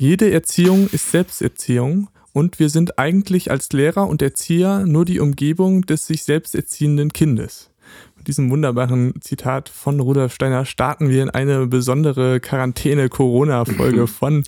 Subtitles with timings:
[0.00, 5.82] Jede Erziehung ist Selbsterziehung und wir sind eigentlich als Lehrer und Erzieher nur die Umgebung
[5.82, 7.72] des sich selbst erziehenden Kindes.
[8.16, 14.44] Mit diesem wunderbaren Zitat von Rudolf Steiner starten wir in eine besondere Quarantäne-Corona-Folge von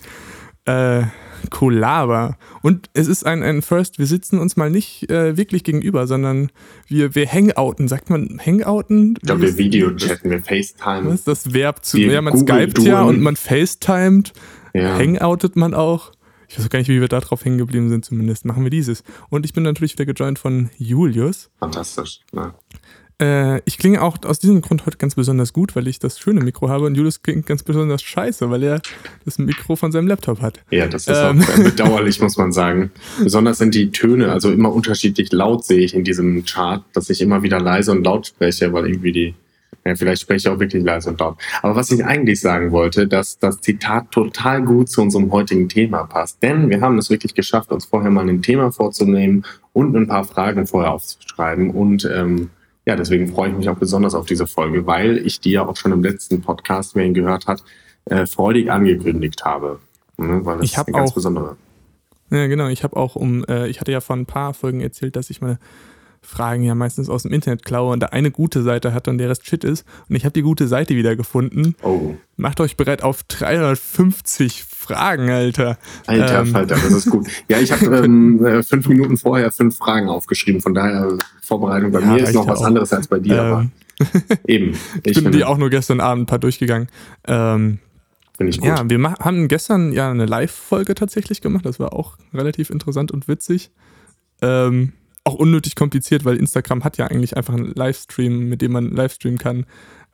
[0.63, 1.01] äh,
[1.49, 2.37] Kolaba.
[2.61, 6.49] Und es ist ein, ein First, wir sitzen uns mal nicht äh, wirklich gegenüber, sondern
[6.87, 7.89] wir, wir hangouten.
[7.89, 9.15] Sagt man hangouten?
[9.17, 11.07] Ich glaube, wir Videochatten, wir FaceTime.
[11.07, 11.97] Was ist das Verb zu?
[11.97, 14.31] Wir ja, man skypt ja und man FaceTimet.
[14.73, 14.97] Ja.
[14.97, 16.11] Hangoutet man auch.
[16.47, 18.43] Ich weiß auch gar nicht, wie wir da drauf hängen geblieben sind, zumindest.
[18.43, 19.03] Machen wir dieses.
[19.29, 21.49] Und ich bin natürlich wieder gejoint von Julius.
[21.59, 22.19] Fantastisch.
[22.33, 22.53] Ja.
[23.21, 26.41] Äh, ich klinge auch aus diesem Grund heute ganz besonders gut, weil ich das schöne
[26.41, 28.81] Mikro habe und Julius klingt ganz besonders scheiße, weil er
[29.25, 30.59] das Mikro von seinem Laptop hat.
[30.71, 31.41] Ja, das ist ähm.
[31.41, 32.91] auch bedauerlich, muss man sagen.
[33.21, 37.21] Besonders sind die Töne, also immer unterschiedlich laut sehe ich in diesem Chart, dass ich
[37.21, 39.35] immer wieder leise und laut spreche, weil irgendwie die
[39.83, 41.37] ja, vielleicht spreche ich auch wirklich leise und laut.
[41.61, 46.03] Aber was ich eigentlich sagen wollte, dass das Zitat total gut zu unserem heutigen Thema
[46.03, 46.41] passt.
[46.43, 49.43] Denn wir haben es wirklich geschafft, uns vorher mal ein Thema vorzunehmen
[49.73, 51.71] und ein paar Fragen vorher aufzuschreiben.
[51.71, 52.51] Und ähm,
[52.85, 55.75] ja, deswegen freue ich mich auch besonders auf diese Folge, weil ich die ja auch
[55.75, 57.63] schon im letzten Podcast, wer ihn gehört hat,
[58.05, 59.79] äh, freudig angekündigt habe.
[60.17, 60.45] Ne?
[60.45, 61.57] Weil das ich ist eine ganz auch, besondere.
[62.29, 62.67] Ja, genau.
[62.67, 65.41] Ich habe auch um, äh, ich hatte ja vor ein paar Folgen erzählt, dass ich
[65.41, 65.59] meine
[66.23, 69.29] Fragen ja meistens aus dem Internet klaue und da eine gute Seite hat und der
[69.29, 69.85] Rest Shit ist.
[70.07, 71.75] Und ich habe die gute Seite wieder gefunden.
[71.81, 72.15] Oh.
[72.37, 75.77] Macht euch bereit auf 350 Fragen, Alter.
[76.05, 76.55] Alter, ähm.
[76.55, 77.27] Alter, das ist gut.
[77.49, 80.61] Ja, ich habe ähm, äh, fünf Minuten vorher fünf Fragen aufgeschrieben.
[80.61, 82.65] Von daher, Vorbereitung bei ja, mir ist noch was auch.
[82.65, 83.35] anderes als bei dir.
[83.35, 83.41] Ähm.
[83.41, 83.69] Aber
[84.47, 84.77] eben.
[85.03, 86.87] Ich, ich bin die auch nur gestern Abend ein paar durchgegangen.
[87.27, 87.79] Ähm,
[88.37, 88.67] Finde ich gut.
[88.67, 91.65] Ja, wir haben gestern ja eine Live-Folge tatsächlich gemacht.
[91.65, 93.71] Das war auch relativ interessant und witzig.
[94.41, 98.91] Ähm, auch unnötig kompliziert, weil Instagram hat ja eigentlich einfach einen Livestream, mit dem man
[98.91, 99.65] Livestreamen kann.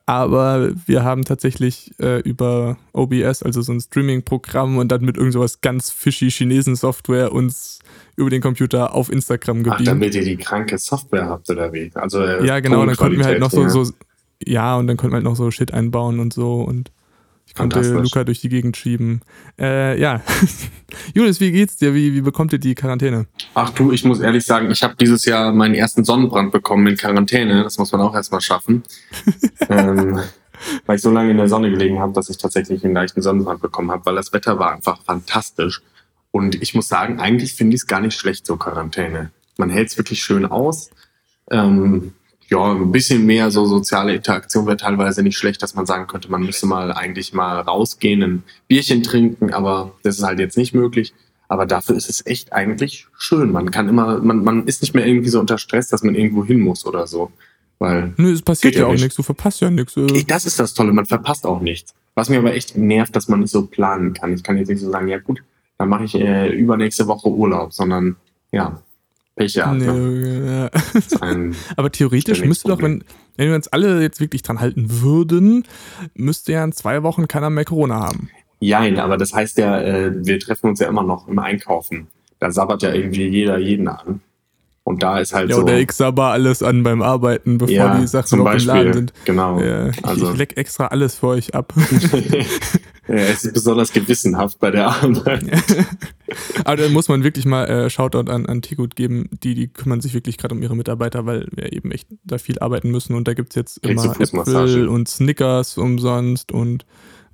[0.05, 5.33] Aber wir haben tatsächlich äh, über OBS, also so ein Streaming-Programm und dann mit irgend
[5.33, 7.79] sowas ganz fishy Chinesen-Software uns
[8.15, 9.81] über den Computer auf Instagram gebeamt.
[9.81, 11.91] Ach, damit ihr die kranke Software habt oder wie?
[11.93, 13.69] Also, äh, ja, genau, dann konnten wir halt noch so, ja.
[13.69, 13.91] so,
[14.41, 16.89] ja, und dann konnten wir halt noch so Shit einbauen und so und
[17.55, 19.21] konnte Luca durch die Gegend schieben.
[19.59, 20.21] Äh, ja.
[21.13, 21.93] Julius, wie geht's dir?
[21.93, 23.27] Wie, wie bekommt ihr die Quarantäne?
[23.53, 26.97] Ach du, ich muss ehrlich sagen, ich habe dieses Jahr meinen ersten Sonnenbrand bekommen in
[26.97, 27.63] Quarantäne.
[27.63, 28.83] Das muss man auch erstmal schaffen.
[29.69, 30.19] ähm,
[30.85, 33.61] weil ich so lange in der Sonne gelegen habe, dass ich tatsächlich einen leichten Sonnenbrand
[33.61, 35.81] bekommen habe, weil das Wetter war einfach fantastisch.
[36.31, 39.31] Und ich muss sagen, eigentlich finde ich es gar nicht schlecht, so Quarantäne.
[39.57, 40.89] Man hält es wirklich schön aus.
[41.49, 42.13] Ähm,
[42.49, 46.31] ja, ein bisschen mehr so soziale Interaktion wäre teilweise nicht schlecht, dass man sagen könnte,
[46.31, 50.73] man müsste mal eigentlich mal rausgehen, ein Bierchen trinken, aber das ist halt jetzt nicht
[50.73, 51.13] möglich.
[51.49, 53.51] Aber dafür ist es echt eigentlich schön.
[53.51, 56.43] Man kann immer, man, man ist nicht mehr irgendwie so unter Stress, dass man irgendwo
[56.43, 57.31] hin muss oder so.
[57.79, 59.95] Weil Nö, es passiert ja, ja auch nichts, du verpasst ja nichts.
[59.95, 60.23] Äh.
[60.25, 61.93] Das ist das Tolle, man verpasst auch nichts.
[62.15, 64.33] Was mir aber echt nervt, dass man nicht so planen kann.
[64.33, 65.43] Ich kann jetzt nicht so sagen, ja gut,
[65.77, 68.15] dann mache ich äh, übernächste Woche Urlaub, sondern
[68.51, 68.81] ja,
[69.37, 69.79] Pech gehabt.
[69.79, 70.69] Ne?
[71.23, 71.31] Ja.
[71.77, 73.03] Aber theoretisch müsste doch, wenn,
[73.37, 75.63] wenn wir uns alle jetzt wirklich dran halten würden,
[76.15, 78.29] müsste ja in zwei Wochen keiner mehr Corona haben.
[78.59, 82.07] Jein, aber das heißt ja, äh, wir treffen uns ja immer noch im Einkaufen.
[82.39, 84.21] Da sabbert ja irgendwie jeder jeden an.
[84.83, 85.61] Und da ist halt ja, so.
[85.61, 88.93] Ja, oder ich sabber alles an beim Arbeiten, bevor ja, die Sachen noch im Laden
[88.93, 89.13] sind.
[89.25, 89.59] Genau.
[89.59, 90.31] Ja, ich, also.
[90.31, 91.73] ich leck extra alles für euch ab.
[93.07, 95.45] Ja, es ist besonders gewissenhaft bei der Arbeit.
[96.65, 99.29] Aber da muss man wirklich mal äh, Shoutout an, an Tegut geben.
[99.43, 102.59] Die, die kümmern sich wirklich gerade um ihre Mitarbeiter, weil wir eben echt da viel
[102.59, 103.15] arbeiten müssen.
[103.15, 106.85] Und da gibt es jetzt immer Äpfel und Snickers umsonst und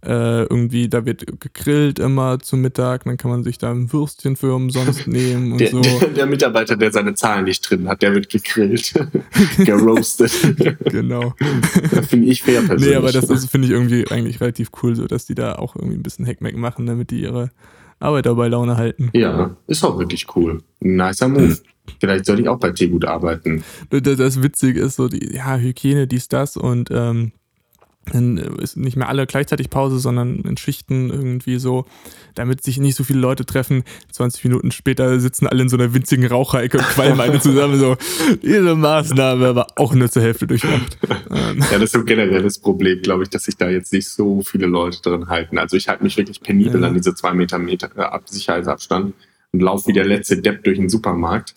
[0.06, 4.36] äh, irgendwie, da wird gegrillt immer zum Mittag, dann kann man sich da ein Würstchen
[4.36, 5.82] für umsonst nehmen und der, so.
[5.82, 8.94] Der, der, Mitarbeiter, der seine Zahlen nicht drin hat, der wird gegrillt,
[9.58, 10.34] geroastet.
[10.86, 11.34] genau.
[11.92, 12.90] Das finde ich fair persönlich.
[12.90, 15.96] Nee, aber das, finde ich irgendwie eigentlich relativ cool, so dass die da auch irgendwie
[15.96, 17.52] ein bisschen Hackmack machen, damit die ihre
[18.00, 19.10] Arbeiter bei Laune halten.
[19.14, 20.62] Ja, ist auch wirklich cool.
[20.82, 21.58] Nicer Move.
[22.00, 23.64] Vielleicht sollte ich auch bei Teegut arbeiten.
[23.90, 27.32] Das, das Witzige ist so, die, ja, Hygiene, dies, das und ähm,
[28.12, 31.86] dann ist nicht mehr alle gleichzeitig Pause, sondern in Schichten irgendwie so,
[32.36, 33.84] damit sich nicht so viele Leute treffen.
[34.12, 37.80] 20 Minuten später sitzen alle in so einer winzigen Raucherecke und qualmen alle zusammen.
[37.80, 37.96] So,
[38.42, 40.98] diese Maßnahme aber auch nur zur Hälfte durchmacht.
[41.02, 44.42] ja, das ist so generell das Problem, glaube ich, dass sich da jetzt nicht so
[44.42, 45.58] viele Leute drin halten.
[45.58, 46.88] Also ich halte mich wirklich penibel ja.
[46.88, 49.14] an diese zwei Meter, Meter äh, Sicherheitsabstand
[49.54, 51.56] und laufe wie der letzte Depp durch den Supermarkt,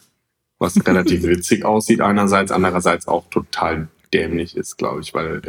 [0.58, 5.40] was relativ witzig aussieht einerseits, andererseits auch total dämlich ist, glaube ich, weil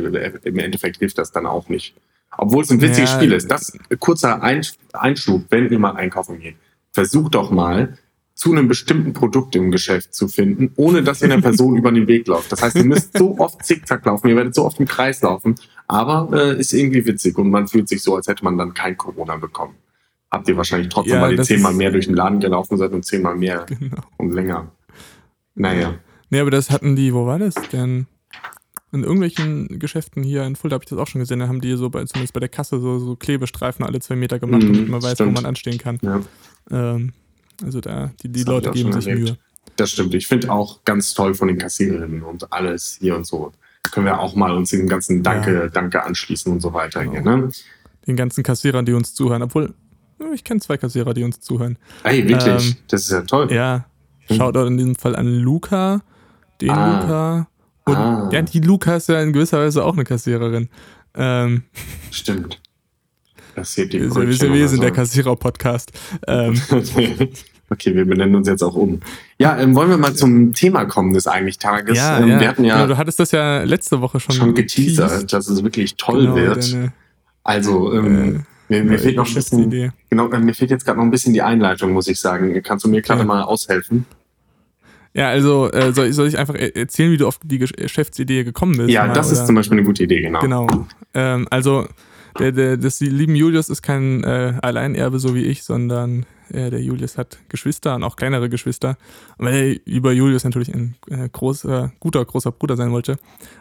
[0.44, 1.96] im Endeffekt hilft das dann auch nicht.
[2.38, 3.16] Obwohl es ein witziges ja.
[3.16, 3.50] Spiel ist.
[3.50, 4.42] Das kurzer
[4.94, 6.56] Einschub, wenn ihr mal einkaufen geht.
[6.92, 7.98] Versucht doch mal,
[8.38, 12.08] zu einem bestimmten Produkt im Geschäft zu finden, ohne dass ihr einer Person über den
[12.08, 12.52] Weg läuft.
[12.52, 15.56] Das heißt, ihr müsst so oft zickzack laufen, ihr werdet so oft im Kreis laufen,
[15.88, 18.96] aber äh, ist irgendwie witzig und man fühlt sich so, als hätte man dann kein
[18.96, 19.74] Corona bekommen.
[20.30, 23.04] habt ihr wahrscheinlich trotzdem, ja, weil ihr zehnmal mehr durch den Laden gelaufen seid und
[23.04, 24.04] zehnmal mehr genau.
[24.18, 24.72] und länger.
[25.56, 25.96] Naja.
[26.30, 28.06] Nee, aber das hatten die, wo war das denn?
[28.94, 31.76] In irgendwelchen Geschäften hier in Fulda habe ich das auch schon gesehen, da haben die
[31.76, 34.90] so bei, zumindest bei der Kasse so, so Klebestreifen alle zwei Meter gemacht, mhm, damit
[34.90, 35.30] man weiß, stimmt.
[35.30, 36.00] wo man anstehen kann.
[36.02, 36.22] Ja.
[36.72, 37.12] Ähm,
[37.64, 39.28] also da, die, die Leute geben sich erlebt.
[39.28, 39.38] Mühe.
[39.76, 40.14] Das stimmt.
[40.14, 43.52] Ich finde auch ganz toll von den Kassiererinnen und alles hier und so.
[43.92, 45.68] Können wir auch mal uns den ganzen Danke, ja.
[45.68, 47.12] Danke anschließen und so weiter genau.
[47.12, 47.50] hier, ne?
[48.08, 49.44] Den ganzen Kassierern, die uns zuhören.
[49.44, 49.74] Obwohl,
[50.34, 51.78] ich kenne zwei Kassierer, die uns zuhören.
[52.04, 52.70] Ey, wirklich?
[52.70, 53.52] Ähm, das ist ja toll.
[53.52, 53.86] Ja.
[54.32, 54.68] Schaut hm.
[54.68, 56.02] in diesem Fall an Luca,
[56.62, 57.02] den ah.
[57.02, 57.48] Luca.
[57.88, 58.30] Und ah.
[58.32, 60.70] ja, die Luca ist ja in gewisser Weise auch eine Kassiererin.
[61.16, 61.64] Ähm,
[62.12, 62.62] Stimmt.
[63.56, 65.92] Das hier die wir, wir, wir sind der Kassierer-Podcast.
[66.28, 66.62] Ähm,
[67.70, 69.02] Okay, wir benennen uns jetzt auch um.
[69.38, 71.98] Ja, ähm, wollen wir mal zum Thema kommen des eigentlich Tages.
[71.98, 72.40] Ja, ähm, ja.
[72.40, 75.64] Wir hatten ja genau, du hattest das ja letzte Woche schon, schon geteasert, dass es
[75.64, 76.74] wirklich toll genau, wird.
[76.74, 76.94] Deine,
[77.44, 80.98] also, ähm, äh, mir, mir fehlt noch ein bisschen, genau, äh, mir fehlt jetzt gerade
[80.98, 82.58] noch ein bisschen die Einleitung, muss ich sagen.
[82.64, 83.26] Kannst du mir gerade ja.
[83.26, 84.06] mal aushelfen?
[85.18, 88.44] Ja, also äh, soll, ich, soll ich einfach e-, erzählen, wie du auf die Geschäftsidee
[88.44, 88.90] gekommen bist?
[88.92, 89.40] Ja, mal, das oder?
[89.40, 90.40] ist zum Beispiel eine gute Idee, genau.
[90.42, 90.68] Genau.
[91.16, 91.88] Ähm, also
[92.38, 96.84] der, der, des lieben Julius ist kein äh, Alleinerbe, so wie ich, sondern äh, der
[96.84, 98.96] Julius hat Geschwister und auch kleinere Geschwister.
[99.40, 103.18] Und weil er über Julius natürlich ein äh, großer, guter, großer Bruder sein wollte,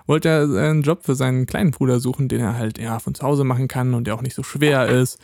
[0.06, 3.22] wollte er einen Job für seinen kleinen Bruder suchen, den er halt ja von zu
[3.22, 5.18] Hause machen kann und der auch nicht so schwer ist.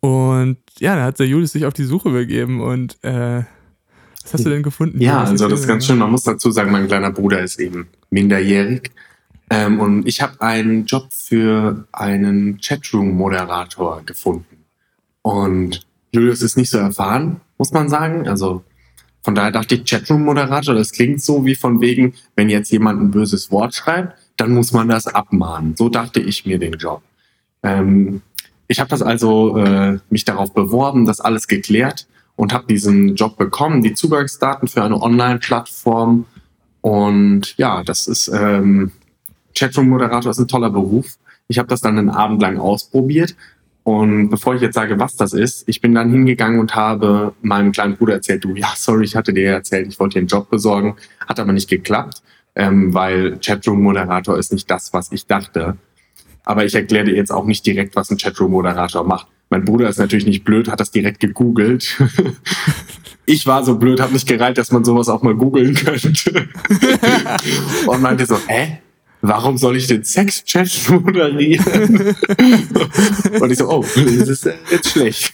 [0.00, 3.44] Und ja, da hat der Julius sich auf die Suche begeben und äh,
[4.30, 5.00] was hast du denn gefunden?
[5.00, 5.98] Ja, also das ist ganz schön.
[5.98, 8.92] Man muss dazu sagen, mein kleiner Bruder ist eben minderjährig.
[9.50, 14.64] Ähm, und ich habe einen Job für einen Chatroom-Moderator gefunden.
[15.22, 18.28] Und Julius ist nicht so erfahren, muss man sagen.
[18.28, 18.62] Also
[19.22, 23.10] von daher dachte ich, Chatroom-Moderator, das klingt so wie von wegen, wenn jetzt jemand ein
[23.10, 25.74] böses Wort schreibt, dann muss man das abmahnen.
[25.76, 27.02] So dachte ich mir den Job.
[27.64, 28.22] Ähm,
[28.68, 32.06] ich habe das also äh, mich darauf beworben, das alles geklärt
[32.40, 36.24] und habe diesen Job bekommen, die Zugangsdaten für eine Online-Plattform.
[36.80, 38.92] Und ja, das ist ähm,
[39.54, 41.18] Chatroom-Moderator ist ein toller Beruf.
[41.48, 43.36] Ich habe das dann einen Abend lang ausprobiert.
[43.82, 47.72] Und bevor ich jetzt sage, was das ist, ich bin dann hingegangen und habe meinem
[47.72, 50.48] kleinen Bruder erzählt, du, ja, sorry, ich hatte dir erzählt, ich wollte dir einen Job
[50.48, 50.96] besorgen,
[51.28, 52.22] hat aber nicht geklappt,
[52.54, 55.76] ähm, weil Chatroom-Moderator ist nicht das, was ich dachte.
[56.44, 59.26] Aber ich erkläre dir jetzt auch nicht direkt, was ein Chatroom-Moderator macht.
[59.50, 62.00] Mein Bruder ist natürlich nicht blöd, hat das direkt gegoogelt.
[63.26, 66.48] ich war so blöd, habe mich gereilt, dass man sowas auch mal googeln könnte.
[67.86, 68.80] und meinte so, hä?
[69.22, 72.14] warum soll ich den Sexchat moderieren?
[73.40, 75.32] und ich so, oh, das ist jetzt schlecht.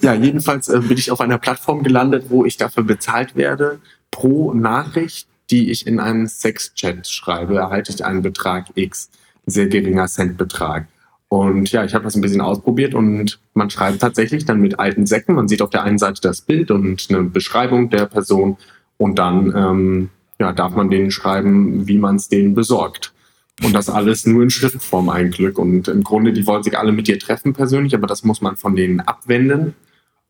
[0.00, 3.80] ja, jedenfalls äh, bin ich auf einer Plattform gelandet, wo ich dafür bezahlt werde.
[4.10, 9.10] Pro Nachricht, die ich in einen Sexchat schreibe, erhalte ich einen Betrag X.
[9.46, 10.86] Sehr geringer Centbetrag.
[11.28, 15.06] Und ja, ich habe das ein bisschen ausprobiert und man schreibt tatsächlich dann mit alten
[15.06, 15.34] Säcken.
[15.34, 18.58] Man sieht auf der einen Seite das Bild und eine Beschreibung der Person
[18.98, 23.14] und dann ähm, ja, darf man denen schreiben, wie man es denen besorgt.
[23.64, 25.58] Und das alles nur in Schriftform ein Glück.
[25.58, 28.56] Und im Grunde, die wollen sich alle mit dir treffen persönlich, aber das muss man
[28.56, 29.74] von denen abwenden.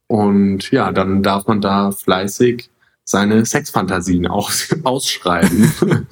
[0.06, 2.70] Und ja, dann darf man da fleißig
[3.12, 5.72] seine Sexfantasien aus, ausschreiben.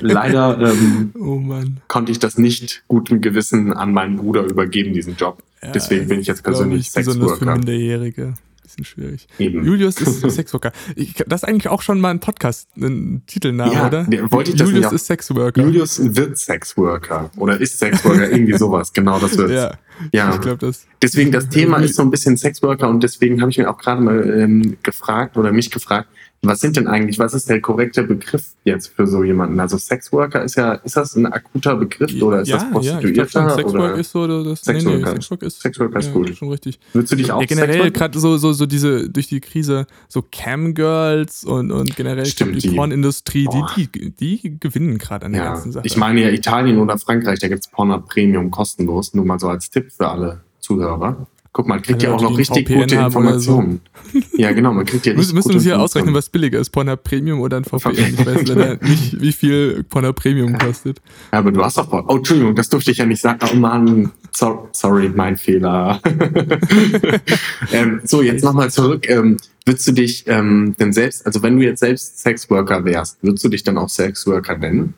[0.00, 1.40] Leider ähm, oh
[1.88, 5.42] konnte ich das nicht gutem Gewissen an meinen Bruder übergeben, diesen Job.
[5.62, 7.20] Ja, Deswegen bin ich jetzt persönlich Sexworker.
[7.20, 8.34] Besonders für Minderjährige
[8.70, 9.26] bisschen schwierig.
[9.38, 9.64] Eben.
[9.64, 10.72] Julius ist Sexworker.
[10.96, 14.06] Ich, das ist eigentlich auch schon mal ein Podcast, ein Titelname, ja, oder?
[14.30, 15.60] Wollte ich das Julius ist Sexworker.
[15.60, 18.92] Julius wird Sexworker oder ist Sexworker, irgendwie sowas.
[18.92, 19.50] Genau, das wird.
[19.50, 19.74] Ja,
[20.12, 20.34] ja.
[20.34, 20.86] ich glaube das.
[21.02, 24.02] Deswegen das Thema ist so ein bisschen Sexworker und deswegen habe ich mir auch gerade
[24.02, 26.08] mal ähm, gefragt oder mich gefragt,
[26.42, 29.60] was sind denn eigentlich, was ist der korrekte Begriff jetzt für so jemanden?
[29.60, 33.40] Also Sexworker ist ja, ist das ein akuter Begriff oder ist ja, das Prostituierter?
[33.40, 34.96] Ja, Sexwork ist so, das, Sexworker.
[34.96, 36.34] Nee, nee, Sexwork ist, Sexworker ist ja, gut.
[36.34, 36.80] schon richtig.
[36.94, 40.24] Würdest du dich auch ja, generell gerade so, so, so diese, durch die Krise, so
[40.32, 45.42] Camgirls und, und generell Stimmt, die, die Pornindustrie, die, die, die gewinnen gerade an der
[45.42, 45.86] ja, ganzen Sache.
[45.86, 49.48] Ich meine ja Italien oder Frankreich, da gibt es Pornhub Premium kostenlos, nur mal so
[49.48, 51.26] als Tipp für alle Zuhörer.
[51.52, 53.80] Guck mal, man kriegt ja auch noch richtig VPN gute Informationen.
[54.12, 54.20] So.
[54.36, 57.02] Ja, genau, man kriegt ja richtig Müssen wir uns hier ausrechnen, was billiger ist, Pornhub
[57.02, 58.14] Premium oder ein VPN?
[58.14, 61.02] Ich weiß leider nicht, wie viel Pornhub Premium kostet.
[61.32, 61.92] Ja, aber du hast doch...
[61.92, 63.40] Oh, Entschuldigung, das durfte ich ja nicht sagen.
[63.50, 66.00] Oh Mann, so, sorry, mein Fehler.
[67.72, 69.08] ähm, so, jetzt nochmal zurück.
[69.10, 73.44] Ähm, würdest du dich ähm, denn selbst, also wenn du jetzt selbst Sexworker wärst, würdest
[73.44, 74.94] du dich dann auch Sexworker nennen?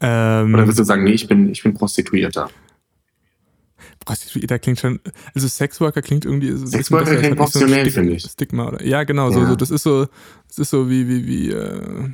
[0.00, 2.50] Ähm, Oder würdest du sagen, nee, ich bin, ich bin Prostituierter?
[4.04, 5.00] Prostituierter klingt schon,
[5.34, 8.22] also Sexworker klingt irgendwie so Sexworker klingt professionell, so finde ich.
[8.24, 9.46] Stigma oder, ja, genau, so, Ja.
[9.48, 10.06] so, das ist so,
[10.48, 12.10] das ist so wie, wie, wie, äh,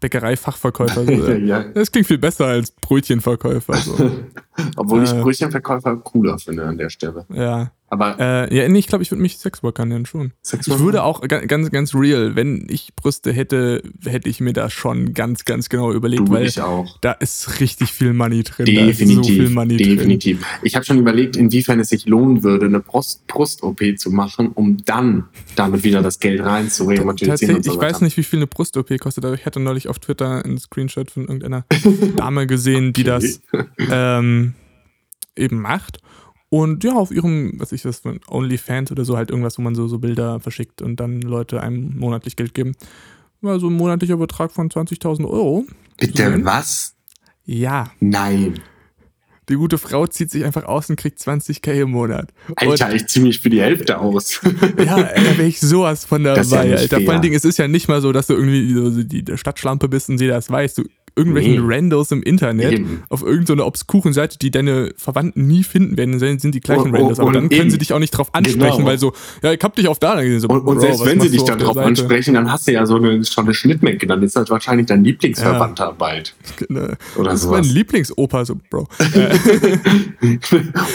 [0.00, 1.04] Bäckerei-Fachverkäufer.
[1.04, 1.64] So, ja.
[1.64, 3.74] Das klingt viel besser als Brötchenverkäufer.
[3.76, 4.10] So.
[4.76, 5.20] Obwohl ich Äh.
[5.20, 7.26] Brötchenverkäufer cooler finde an der Stelle.
[7.32, 7.70] Ja.
[7.92, 10.32] Aber Äh, ja, nee, ich glaube, ich würde mich Sexworker nennen schon.
[10.42, 10.82] Ich Sexworker?
[10.82, 15.12] würde auch ga- ganz, ganz real, wenn ich Brüste hätte, hätte ich mir das schon
[15.12, 16.96] ganz, ganz genau überlegt, du weil ich auch.
[17.02, 18.64] da ist richtig viel Money drin.
[18.64, 19.96] Da ist so Definitiv, viel Money drin.
[19.98, 20.42] definitiv.
[20.62, 24.78] Ich habe schon überlegt, inwiefern es sich lohnen würde, eine Brust- Brust-OP zu machen, um
[24.86, 28.38] dann damit wieder das Geld rein zu remontieren Tatsächlich, so ich weiß nicht, wie viel
[28.38, 31.66] eine Brust-OP kostet, aber ich hatte neulich auf Twitter einen Screenshot von irgendeiner
[32.16, 33.42] Dame gesehen, die das
[33.78, 34.54] ähm,
[35.36, 35.98] eben macht.
[36.52, 39.88] Und ja, auf ihrem, was ich das, OnlyFans oder so, halt irgendwas, wo man so,
[39.88, 42.74] so Bilder verschickt und dann Leute einem monatlich Geld geben.
[43.40, 45.64] War so ein monatlicher Betrag von 20.000 Euro.
[45.96, 46.44] Bitte, Nein.
[46.44, 46.94] was?
[47.46, 48.60] Ja, Nein.
[49.48, 52.34] die gute Frau zieht sich einfach aus und kriegt 20k im Monat.
[52.56, 54.38] Alter, ich zieh mich für die Hälfte aus.
[54.44, 56.96] Und, ja, da wäre ich sowas von dabei, ja Alter.
[56.96, 57.12] Vor fair.
[57.12, 60.10] allen Dingen, es ist ja nicht mal so, dass du irgendwie so die Stadtschlampe bist
[60.10, 60.74] und sie das weiß.
[60.74, 60.84] Du
[61.16, 61.74] irgendwelchen Nee.
[61.74, 63.02] Randos im Internet Eben.
[63.08, 67.20] auf irgendeiner obskuren Seite, die deine Verwandten nie finden werden, sind die gleichen Und- Randos.
[67.20, 67.70] Aber dann können eben.
[67.70, 68.86] sie dich auch nicht drauf ansprechen, Genau.
[68.86, 70.40] weil so, ja, ich hab dich auf da gesehen.
[70.40, 71.86] So, Und, und Bro, selbst wenn sie dich du auf der darauf Seite?
[71.86, 73.98] ansprechen, dann hast du ja so eine, schon eine Schnittmenge.
[73.98, 76.34] Dann ist das wahrscheinlich dein Lieblingsverwandter bald.
[76.68, 77.74] Ne, Oder das ist mein sowas.
[77.74, 78.88] Lieblingsopa, so, Bro.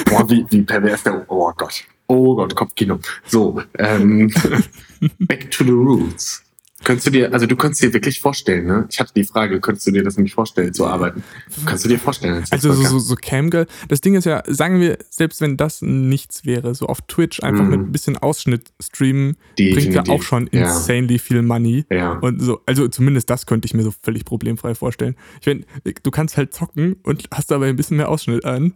[0.09, 1.25] Boah, wie, wie pervers der.
[1.27, 1.83] Oh Gott.
[2.07, 2.99] Oh Gott, Kopfkino.
[3.25, 4.31] So, ähm,
[5.19, 6.43] back to the roots.
[6.87, 8.85] Könntest du dir, also du könntest dir wirklich vorstellen, ne?
[8.89, 11.21] Ich hatte die Frage, könntest du dir das nämlich vorstellen, zu arbeiten?
[11.65, 12.35] Kannst du dir vorstellen?
[12.35, 13.67] als Also so, so, so Camgirl.
[13.89, 17.65] Das Ding ist ja, sagen wir, selbst wenn das nichts wäre, so auf Twitch einfach
[17.65, 17.69] Mhm.
[17.71, 20.13] mit ein bisschen Ausschnitt streamen, bringt ja Definitiv.
[20.13, 20.61] auch schon Ja.
[20.61, 21.83] insanely viel Money.
[21.91, 22.13] Ja.
[22.13, 25.15] Und so, also zumindest das könnte ich mir so völlig problemfrei vorstellen.
[25.41, 25.65] Ich meine,
[26.03, 28.73] du kannst halt zocken und hast dabei ein bisschen mehr Ausschnitt an.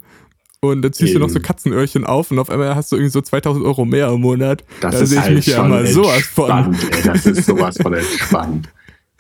[0.64, 1.44] Und dann ziehst du noch so Eben.
[1.46, 4.64] Katzenöhrchen auf und auf einmal hast du irgendwie so 2000 Euro mehr im Monat.
[4.80, 6.52] Das da ist sehe ich halt mich ja immer sowas von.
[6.52, 8.70] entspannt, ey, das ist sowas von entspannt.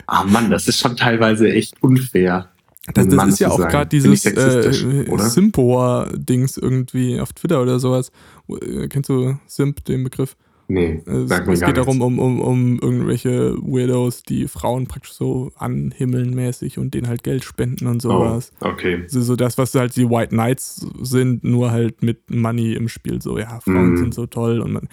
[0.05, 2.51] Ah Mann, das ist schon teilweise echt unfair.
[2.93, 4.71] Das, das ist ja auch gerade dieses äh?
[4.71, 8.11] Simpoa-Dings irgendwie auf Twitter oder sowas.
[8.47, 10.35] Äh, Kennst du Simp, den Begriff?
[10.73, 16.33] Nee, Es, es geht darum, um, um, um irgendwelche Weirdos, die Frauen praktisch so anhimmeln
[16.33, 18.53] mäßig und denen halt Geld spenden und Oh, sowas.
[18.61, 19.03] okay.
[19.07, 23.21] So, so das, was halt die White Knights sind, nur halt mit Money im Spiel.
[23.21, 23.97] So, ja, Frauen Mhm.
[23.97, 24.87] sind so toll und man.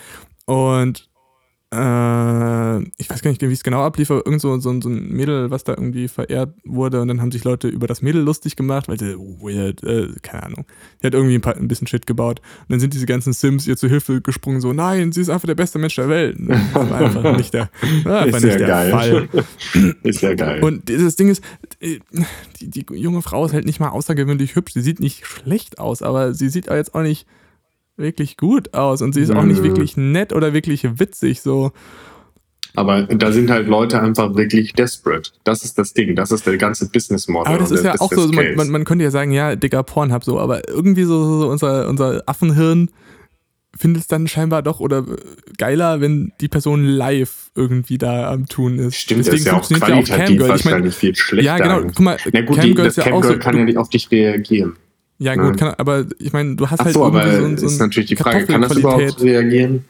[0.47, 1.09] Und
[1.71, 5.09] äh, ich weiß gar nicht, wie es genau ablief, aber irgend so, so, so ein
[5.09, 8.57] Mädel, was da irgendwie verehrt wurde und dann haben sich Leute über das Mädel lustig
[8.57, 10.65] gemacht, weil sie weird, äh, keine Ahnung.
[11.03, 12.41] Die hat irgendwie ein, paar, ein bisschen Shit gebaut.
[12.61, 15.47] Und dann sind diese ganzen Sims ihr zu Hilfe gesprungen, so, nein, sie ist einfach
[15.47, 16.39] der beste Mensch der Welt.
[16.49, 17.71] Das war einfach nicht der,
[18.05, 18.91] war einfach Ist nicht ja der geil.
[18.91, 19.29] Fall.
[20.03, 20.63] Ist ja geil.
[20.63, 21.43] Und das Ding ist,
[21.81, 21.99] äh,
[22.61, 24.73] die, die junge Frau ist halt nicht mal außergewöhnlich hübsch.
[24.75, 27.27] Sie sieht nicht schlecht aus, aber sie sieht auch jetzt auch nicht
[27.99, 31.41] wirklich gut aus und sie ist auch nicht wirklich nett oder wirklich witzig.
[31.43, 31.73] So,
[32.77, 35.33] Aber da sind halt Leute einfach wirklich desperate.
[35.45, 36.15] Das ist das Ding.
[36.15, 37.49] Das ist der ganze Business Model.
[37.49, 40.23] aber das ist ja auch so, man, man, man könnte ja sagen, ja, dicker Pornhub
[40.25, 42.91] so, aber irgendwie so, so unser, unser Affenhirn
[43.77, 45.05] findet es dann scheinbar doch oder
[45.57, 48.97] geiler, wenn die Person live irgendwie da am Tun ist.
[48.97, 51.45] Stimmt, das ist ja auch qualitativ Ich mein, wahrscheinlich viel schlechter.
[51.45, 53.53] ja, genau, guck mal, Na gut, die, Camgirl das ist ja auch Camgirl so, kann
[53.53, 54.77] du- ja nicht auf dich reagieren.
[55.19, 57.81] Ja, gut, kann, aber ich meine, du hast Ach halt so, aber so, so ist
[57.81, 59.85] natürlich die Frage, kann das überhaupt reagieren?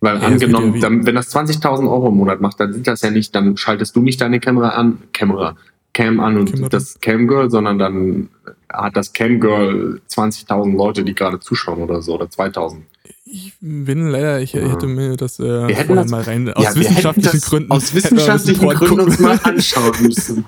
[0.00, 3.10] Weil Ja, angenommen, dann, wenn das 20.000 Euro im Monat macht, dann sind das ja
[3.10, 5.56] nicht, dann schaltest du nicht deine Kamera an, Kamera,
[5.92, 6.68] Cam an und Kamera.
[6.68, 8.28] das Camgirl, sondern dann
[8.72, 12.82] hat das Camgirl 20.000 Leute, die gerade zuschauen oder so, oder 2.000.
[13.30, 14.62] Ich bin leider, ich Ja.
[14.70, 17.70] hätte mir das äh, Wir hätten das- mal rein, Ja, aus hätten wissenschaftlichen Gründen.
[17.70, 20.44] Aus wissenschaftlichen Gründen uns mal anschauen müssen.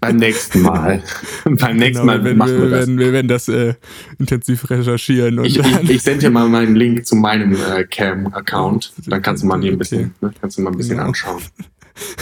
[0.00, 1.02] Beim nächsten Mal.
[1.44, 2.78] Beim nächsten Genau, Mal wir, machen wir, wir das.
[2.80, 3.74] werden, wir werden das äh,
[4.18, 8.92] intensiv recherchieren und Ich, ich, ich sende dir mal meinen Link zu meinem äh, Cam-Account.
[9.06, 11.08] Dann kannst du mal hier ein bisschen, ne, kannst du mal ein bisschen Genau.
[11.08, 11.40] anschauen.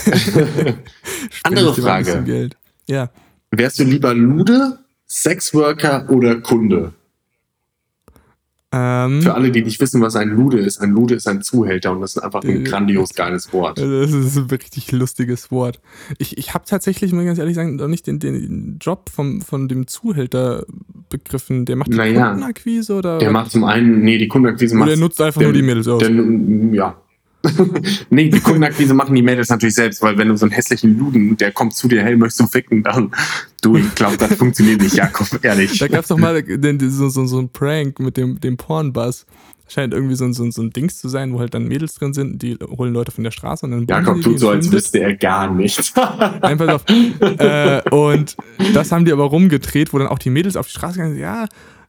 [1.44, 2.50] andere Frage.
[2.86, 3.10] Ja.
[3.50, 6.92] Wärst du lieber Lude, Sexworker oder Kunde?
[8.70, 11.92] Ähm, Für alle, die nicht wissen, was ein Lude ist, ein Lude ist ein Zuhälter
[11.92, 13.78] und das ist einfach ein Äh, grandios geiles Wort.
[13.78, 15.80] Das ist ein richtig lustiges Wort.
[16.18, 19.40] Ich, ich habe tatsächlich, muss ich ganz ehrlich sagen, noch nicht den, den Job vom,
[19.40, 20.66] von dem Zuhälter
[21.08, 21.64] begriffen.
[21.64, 22.28] Der macht die Naja.
[22.32, 24.90] Kundenakquise oder, Der macht zum einen, nee, die Kundenakquise macht.
[24.90, 26.02] der nutzt einfach der- nur die Mädels aus.
[26.02, 26.10] Der,
[26.72, 26.94] ja.
[28.10, 31.36] nee, die Kundenakquise machen die Mädels natürlich selbst, weil wenn du so einen hässlichen Luden,
[31.36, 33.10] der kommt zu dir, hey, möchtest du ficken, dann,
[33.62, 35.78] du, ich glaube, das funktioniert nicht, Jakob, ehrlich.
[35.78, 36.42] Da gab es doch mal
[36.78, 39.26] so, so, so ein Prank mit dem, dem Pornbus.
[39.70, 41.92] Scheint irgendwie so, ein- so, ein- so ein Dings zu sein, wo halt dann Mädels
[41.94, 45.00] drin sind, die holen Leute von der Straße und dann Jakob tut so, als wüsste
[45.00, 45.92] er gar nichts.
[45.94, 46.84] Nein, pass auf.
[47.38, 48.34] äh, und
[48.72, 51.20] das haben die aber rumgedreht, wo dann auch die Mädels auf die Straße gegangen sind,
[51.22, 51.46] ja,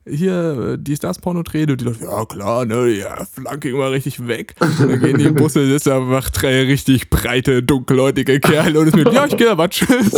[0.10, 4.56] hier, die Stars-Porno-Dreh, und die Leute, ja klar, ne, ja, Flanking mal richtig weg.
[4.60, 8.96] Und dann gehen die Busse, das ist einfach drei richtig breite, dunkelhäutige Kerle und es
[8.96, 10.14] mit, ja, ich gehe da, was, tschüss.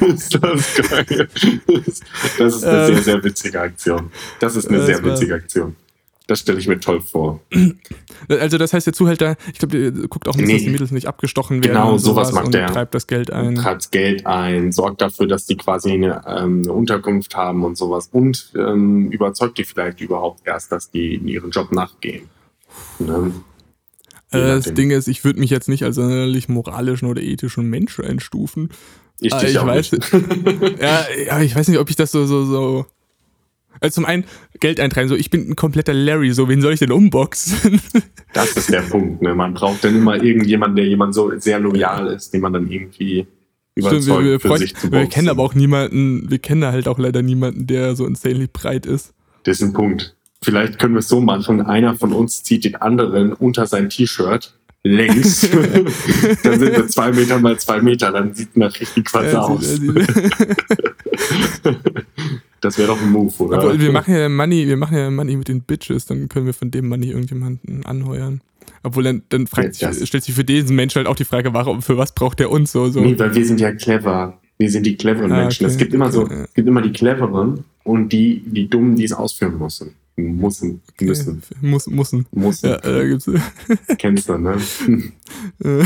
[0.00, 1.28] ist das geil.
[2.38, 4.10] Das ist eine äh, sehr, sehr witzige Aktion.
[4.40, 5.76] Das ist eine sehr witzige Aktion.
[6.26, 7.40] Das stelle ich mir toll vor.
[8.26, 10.54] Also das heißt, der Zuhälter, ich glaube, der guckt auch nicht, nee.
[10.54, 11.74] dass die Mädels nicht abgestochen werden.
[11.74, 12.68] Genau, sowas, sowas macht und der.
[12.68, 13.56] treibt das Geld ein.
[13.56, 18.08] Treibt Geld ein, sorgt dafür, dass die quasi eine, ähm, eine Unterkunft haben und sowas
[18.10, 22.28] und ähm, überzeugt die vielleicht überhaupt erst, dass die in ihren Job nachgehen.
[22.98, 23.32] Ne?
[24.30, 28.00] Äh, das Ding ist, ich würde mich jetzt nicht als sonderlich moralischen oder ethischen Mensch
[28.00, 28.70] einstufen.
[29.20, 30.12] Ich, dich ich auch weiß, nicht.
[30.80, 32.86] ja, ja, ich weiß nicht, ob ich das so, so, so
[33.80, 34.24] also zum einen
[34.60, 37.80] Geld eintreiben, so ich bin ein kompletter Larry, so wen soll ich denn umboxen?
[38.32, 39.32] Das ist der Punkt, ne?
[39.32, 43.28] Man braucht dann immer irgendjemanden, der jemand so sehr loyal ist, den man dann irgendwie
[43.76, 44.92] überzeugt Stimmt, wir, wir für sich zu boxen.
[44.92, 48.86] Wir kennen aber auch niemanden, wir kennen halt auch leider niemanden, der so insanely breit
[48.86, 49.14] ist.
[49.44, 50.16] Das ist ein Punkt.
[50.42, 54.52] Vielleicht können wir es so machen, einer von uns zieht den anderen unter sein T-Shirt
[54.82, 55.48] längs.
[56.42, 59.80] dann sind wir zwei Meter mal zwei Meter, dann sieht man richtig was ja, aus.
[62.64, 63.58] Das wäre doch ein Move, oder?
[63.58, 66.54] Aber wir machen ja Money, wir machen ja Money mit den Bitches, dann können wir
[66.54, 68.40] von dem Money irgendjemanden anheuern.
[68.82, 71.52] Obwohl dann, dann fragt ja, sich, stellt sich für diesen Menschen halt auch die Frage,
[71.52, 72.88] warum, für was braucht der uns so?
[72.88, 73.00] so.
[73.00, 74.40] Nee, weil wir sind ja clever.
[74.56, 75.66] Wir sind die cleveren ah, Menschen.
[75.66, 75.72] Okay.
[75.72, 79.12] Es gibt immer so, es gibt immer die cleveren und die, die dummen, die es
[79.12, 79.94] ausführen müssen.
[80.16, 81.04] Mussen, okay.
[81.04, 81.42] müssen.
[81.60, 82.24] Muss, mussen.
[82.30, 82.70] Mussen.
[82.70, 83.28] Ja, da gibt's.
[83.98, 84.56] Kennst du, ne?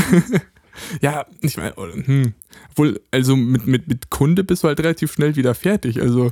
[1.01, 2.33] ja, ich meine, hm.
[2.71, 5.99] Obwohl, also mit, mit, mit Kunde bist du halt relativ schnell wieder fertig.
[5.99, 6.31] Also.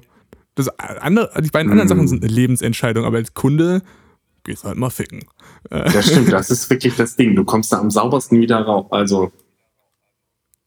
[0.57, 2.07] Das andere, die beiden anderen Sachen mhm.
[2.07, 3.83] sind eine Lebensentscheidung, aber als Kunde
[4.43, 5.23] gehst halt mal ficken.
[5.69, 7.35] Das stimmt, das ist wirklich das Ding.
[7.35, 8.87] Du kommst da am saubersten wieder raus.
[8.89, 9.31] Also,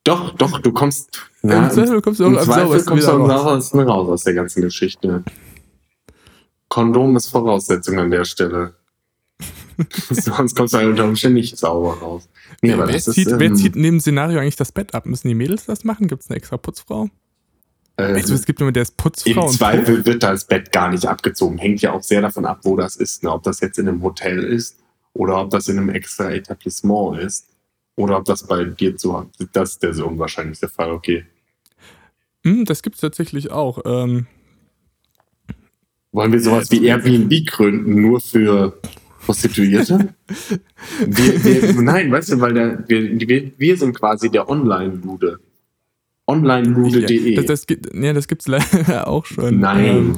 [0.04, 1.28] doch, doch, du kommst.
[1.42, 4.34] Ja, Im Zweifel kommst du auch am saubersten, kommst du am saubersten raus aus der
[4.34, 5.24] ganzen Geschichte.
[6.68, 8.74] Kondom ist Voraussetzung an der Stelle.
[10.10, 12.28] Sonst kommst du halt unter Umständen nicht sauber raus.
[12.62, 15.06] Nee, wer, wer, zieht, ist, wer ähm, zieht neben dem Szenario eigentlich das Bett ab?
[15.06, 16.06] Müssen die Mädels das machen?
[16.06, 17.08] Gibt es eine extra Putzfrau?
[18.06, 19.46] Also, es gibt immer der ist Putzfrau.
[19.46, 21.58] Im Zweifel wird das Bett gar nicht abgezogen.
[21.58, 23.22] Hängt ja auch sehr davon ab, wo das ist.
[23.22, 23.32] Ne?
[23.32, 24.78] Ob das jetzt in einem Hotel ist
[25.12, 27.48] oder ob das in einem extra Etablissement ist
[27.96, 31.24] oder ob das bei dir zu Das ist der so unwahrscheinlichste Fall, okay.
[32.44, 33.80] Hm, das gibt es tatsächlich auch.
[33.84, 34.26] Ähm,
[36.12, 38.80] Wollen wir sowas wie Airbnb gründen, nur für
[39.24, 40.14] Prostituierte?
[41.06, 45.40] wir, wir, nein, weißt du, weil der, wir, wir sind quasi der Online-Bude.
[46.30, 47.34] Onlinebude.de.
[47.34, 49.60] Ja, das, das, ja, das gibt es leider auch schon.
[49.60, 49.84] Nein.
[49.84, 50.16] Ähm,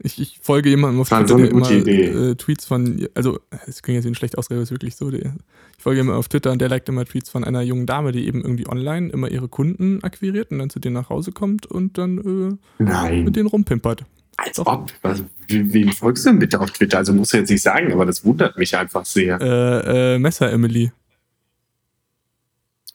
[0.00, 4.04] ich, ich, folge jemandem auf Twitter, so der immer äh, Tweets von, also es klingt
[4.04, 5.10] jetzt schlecht ausreden, ist wirklich so.
[5.10, 5.34] Der,
[5.76, 8.26] ich folge jemandem auf Twitter und der liked immer Tweets von einer jungen Dame, die
[8.26, 11.98] eben irgendwie online immer ihre Kunden akquiriert und dann zu denen nach Hause kommt und
[11.98, 14.04] dann äh, mit denen rumpimpert.
[14.36, 14.66] Als Doch.
[14.66, 14.92] ob.
[15.02, 16.98] Was, wem folgst du denn bitte auf Twitter?
[16.98, 19.40] Also muss ich jetzt nicht sagen, aber das wundert mich einfach sehr.
[19.40, 20.92] Äh, äh, Messer Emily.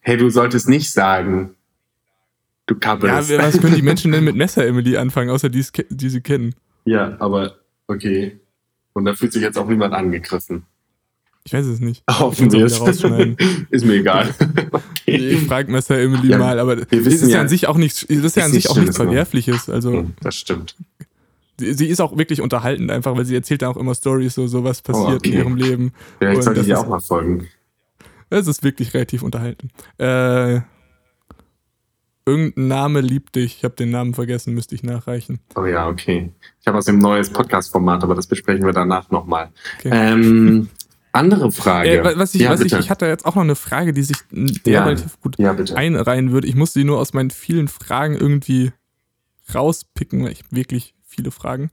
[0.00, 1.54] Hey, du solltest nicht sagen.
[2.66, 3.30] Du kabbelst.
[3.30, 6.54] Ja, was können die Menschen denn mit Messer Emily anfangen, außer die, die sie kennen?
[6.84, 8.40] Ja, aber okay.
[8.94, 10.64] Und da fühlt sich jetzt auch niemand angegriffen.
[11.46, 12.02] Ich weiß es nicht.
[12.10, 12.78] Hoffen wir es.
[13.70, 14.34] ist mir egal.
[14.72, 15.16] okay.
[15.16, 18.18] Ich frage Messer Emily ja, mal, aber das ist ja, an sich auch nicht, das
[18.18, 19.68] ist ja an sich auch nichts Verwerfliches.
[19.68, 20.74] Also, das stimmt.
[21.58, 24.46] Sie, sie, ist auch wirklich unterhaltend einfach, weil sie erzählt dann auch immer Stories, so,
[24.46, 25.30] so was passiert oh, okay.
[25.30, 25.92] in ihrem Leben.
[26.18, 27.46] Vielleicht sollte ich ihr auch mal folgen.
[28.30, 29.70] Es ist wirklich relativ unterhaltend.
[29.98, 30.62] Äh,
[32.26, 33.58] Irgendein Name liebt dich.
[33.58, 35.40] Ich habe den Namen vergessen, müsste ich nachreichen.
[35.56, 36.32] Oh ja, okay.
[36.60, 39.50] Ich habe aus dem neues Podcast-Format, aber das besprechen wir danach nochmal.
[39.78, 39.90] Okay.
[39.92, 40.68] Ähm,
[41.12, 41.90] andere Frage.
[41.90, 44.16] Äh, was ich, ja, was ich, ich hatte jetzt auch noch eine Frage, die sich
[44.64, 44.84] ja.
[44.84, 46.48] relativ gut ja, einreihen würde.
[46.48, 48.72] Ich musste die nur aus meinen vielen Fragen irgendwie
[49.54, 51.70] rauspicken, weil ich wirklich viele Fragen.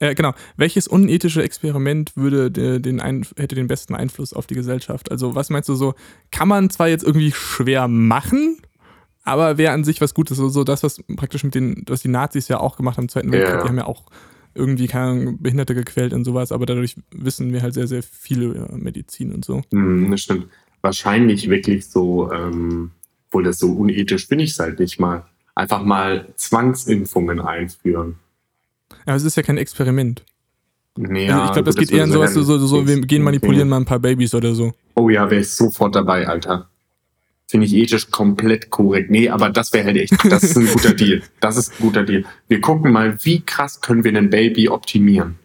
[0.00, 0.34] Äh, genau.
[0.56, 5.12] Welches unethische Experiment würde den ein, hätte den besten Einfluss auf die Gesellschaft?
[5.12, 5.94] Also, was meinst du so?
[6.32, 8.58] Kann man zwar jetzt irgendwie schwer machen,
[9.24, 10.36] aber wäre an sich was Gutes.
[10.36, 13.08] So, so das, was praktisch mit den, was die Nazis ja auch gemacht haben im
[13.08, 13.62] Zweiten Weltkrieg, ja.
[13.62, 14.04] die haben ja auch
[14.54, 18.76] irgendwie keine Behinderte gequält und sowas, aber dadurch wissen wir halt sehr, sehr viele ja,
[18.76, 19.62] Medizin und so.
[19.70, 20.48] Mm, das stimmt.
[20.82, 22.90] Wahrscheinlich wirklich so, ähm,
[23.28, 25.24] obwohl das so unethisch finde ich es halt nicht mal.
[25.54, 28.16] Einfach mal Zwangsimpfungen einführen.
[29.06, 30.24] Ja, es ist ja kein Experiment.
[30.96, 33.22] Nee, also ich glaube, das, das geht eher in sowas, so, so, so, wir gehen
[33.22, 34.74] manipulieren mal ein paar Babys oder so.
[34.94, 36.68] Oh ja, wäre ich sofort dabei, Alter.
[37.52, 39.10] Finde ich ethisch komplett korrekt.
[39.10, 41.20] Nee, aber das wäre halt echt, das ist ein guter Deal.
[41.40, 42.24] Das ist ein guter Deal.
[42.48, 45.38] Wir gucken mal, wie krass können wir ein Baby optimieren.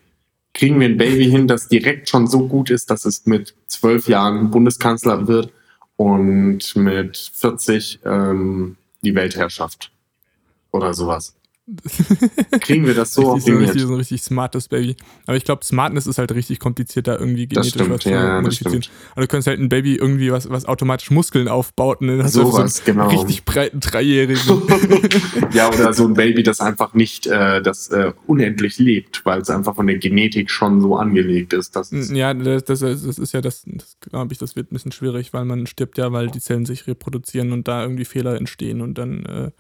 [0.54, 4.08] Kriegen wir ein Baby hin, das direkt schon so gut ist, dass es mit zwölf
[4.08, 5.52] Jahren Bundeskanzler wird
[5.98, 9.91] und mit 40 ähm, die Weltherrschaft
[10.72, 11.36] oder sowas.
[12.62, 14.96] Kriegen wir das so richtig, so, richtig, so ein richtig smartes Baby.
[15.26, 18.42] Aber ich glaube, Smartness ist halt richtig kompliziert, da irgendwie genetisch stimmt, was zu ja,
[18.42, 18.86] modifizieren.
[19.12, 22.54] Aber du könntest halt ein Baby irgendwie was, was automatisch Muskeln aufbaut hast so so
[22.54, 23.10] was, einen genau.
[23.10, 24.42] richtig breiten Dreijährigen.
[25.54, 29.50] ja, oder so ein Baby, das einfach nicht, äh, das äh, unendlich lebt, weil es
[29.50, 31.76] einfach von der Genetik schon so angelegt ist.
[31.76, 34.94] Dass ja, das, das, das ist ja das, das glaube ich, das wird ein bisschen
[34.94, 38.80] schwierig, weil man stirbt ja, weil die Zellen sich reproduzieren und da irgendwie Fehler entstehen
[38.80, 39.52] und dann äh,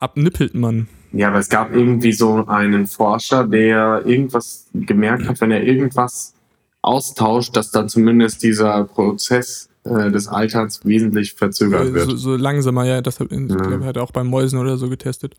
[0.00, 0.88] abnippelt man.
[1.12, 6.34] Ja, aber es gab irgendwie so einen Forscher, der irgendwas gemerkt hat, wenn er irgendwas
[6.80, 12.10] austauscht, dass dann zumindest dieser Prozess äh, des Alterns wesentlich verzögert wird.
[12.10, 13.56] So, so langsamer, ja, das hat, ich Ja.
[13.56, 15.34] glaube, hat er auch bei Mäusen oder so getestet.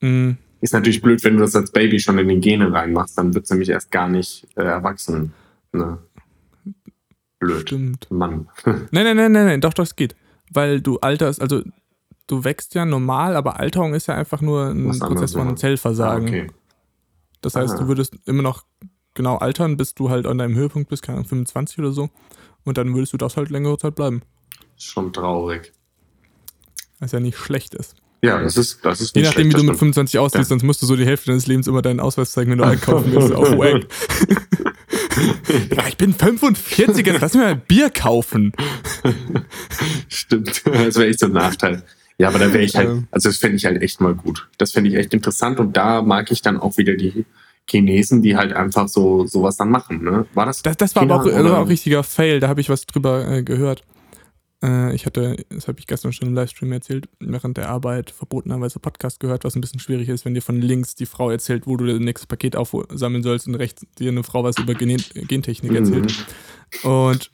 [0.00, 3.32] Mm, Ist natürlich blöd, wenn du das als Baby schon in die Gene reinmachst, dann
[3.34, 5.32] wird es nämlich erst gar nicht äh, erwachsen.
[5.72, 5.98] Ne?
[7.38, 7.62] Blöd.
[7.62, 8.10] stimmt.
[8.10, 8.48] Mann.
[8.64, 10.14] Nein, nein, nein, nein, nein, doch, das geht.
[10.52, 11.62] Weil du alterst, also
[12.26, 15.56] du wächst ja normal, aber Alterung ist ja einfach nur ein Was Prozess von.
[15.56, 16.26] Zellversagen.
[16.26, 16.46] Ah, okay.
[17.40, 17.80] Das heißt, Aha.
[17.82, 18.64] du würdest immer noch
[19.14, 22.08] genau altern, bis du halt an deinem Höhepunkt bist, keine Ahnung, 25 oder so.
[22.64, 24.22] Und dann würdest du das halt längere Zeit bleiben.
[24.78, 25.72] Schon traurig.
[27.00, 27.96] Was ja nicht schlecht ist.
[28.24, 30.44] Ja, das ist, das ist Je nachdem, wie du mit das 25 aussiehst, Ja.
[30.44, 33.10] sonst musst du so die Hälfte deines Lebens immer deinen Ausweis zeigen, wenn du einkaufen
[33.12, 33.32] willst.
[33.32, 33.84] Auf Wack.
[35.76, 38.52] ja, ich bin 45, jetzt lass mir mal ein Bier kaufen.
[40.08, 41.82] Stimmt, das wäre echt so ein Nachteil.
[42.22, 44.48] Ja, aber da wäre ich halt, also das fände ich halt echt mal gut.
[44.56, 47.24] Das fände ich echt interessant und da mag ich dann auch wieder die
[47.68, 50.04] Chinesen, die halt einfach so sowas dann machen.
[50.04, 50.26] Ne?
[50.32, 50.62] War das?
[50.62, 53.42] Das, das war aber auch, oder- auch richtiger Fail, da habe ich was drüber äh,
[53.42, 53.82] gehört.
[54.62, 58.78] Äh, ich hatte, das habe ich gestern schon im Livestream erzählt, während der Arbeit verbotenerweise
[58.78, 61.76] Podcast gehört, was ein bisschen schwierig ist, wenn dir von links die Frau erzählt, wo
[61.76, 65.72] du das nächste Paket aufsammeln sollst und rechts dir eine Frau was über Gene Gentechnik
[65.72, 66.14] erzählt.
[66.84, 66.88] Mhm.
[66.88, 67.30] Und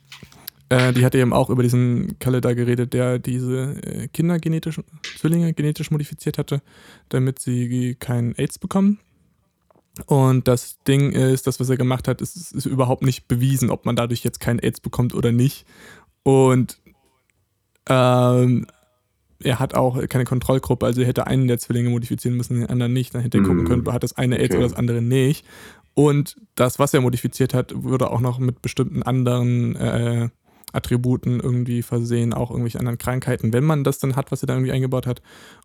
[0.69, 4.79] äh, die hatte eben auch über diesen Kalle da geredet, der diese äh, Kinder genetisch,
[5.15, 6.61] Zwillinge genetisch modifiziert hatte,
[7.09, 8.99] damit sie keinen AIDS bekommen.
[10.05, 13.85] Und das Ding ist, das, was er gemacht hat, ist, ist überhaupt nicht bewiesen, ob
[13.85, 15.65] man dadurch jetzt keinen AIDS bekommt oder nicht.
[16.23, 16.79] Und
[17.89, 18.67] ähm,
[19.41, 22.93] er hat auch keine Kontrollgruppe, also er hätte einen der Zwillinge modifizieren müssen, den anderen
[22.93, 23.15] nicht.
[23.15, 24.57] Dann hätte er gucken können, hat das eine AIDS Okay.
[24.57, 25.45] oder das andere nicht.
[25.95, 30.29] Und das, was er modifiziert hat, würde auch noch mit bestimmten anderen äh,
[30.73, 34.53] Attributen irgendwie versehen, auch irgendwelche anderen Krankheiten, wenn man das dann hat, was er da
[34.53, 35.21] irgendwie eingebaut hat.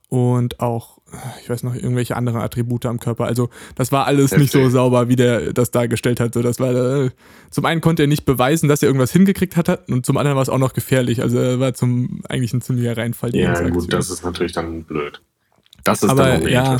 [0.08, 0.98] Und auch,
[1.42, 3.24] ich weiß noch, irgendwelche anderen Attribute am Körper.
[3.24, 4.72] Also das war alles nicht so Heftig.
[4.74, 6.34] sauber, wie der das dargestellt hat.
[6.34, 7.10] So, das war, äh,
[7.50, 10.42] zum einen konnte er nicht beweisen, dass er irgendwas hingekriegt hat und zum anderen war
[10.42, 11.22] es auch noch gefährlich.
[11.22, 13.34] Also er war zum eigentlich ein ziemlicher Reinfall.
[13.34, 15.20] Ja, gut, das ist natürlich dann blöd.
[15.84, 16.78] Das ist Aber, dann auch ja.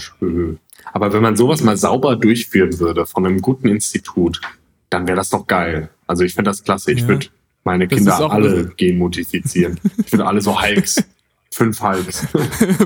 [0.93, 4.41] Aber wenn man sowas mal sauber durchführen würde von einem guten Institut,
[4.91, 5.89] dann wäre das doch geil.
[6.07, 6.93] Also ich finde das klasse.
[6.93, 7.09] Ich Ja.
[7.09, 7.27] würde
[7.65, 9.81] meine Das Kinder alle genmodifizieren.
[10.05, 11.03] Ich würde alle so Hulks.
[11.51, 12.27] Fünf Hulks.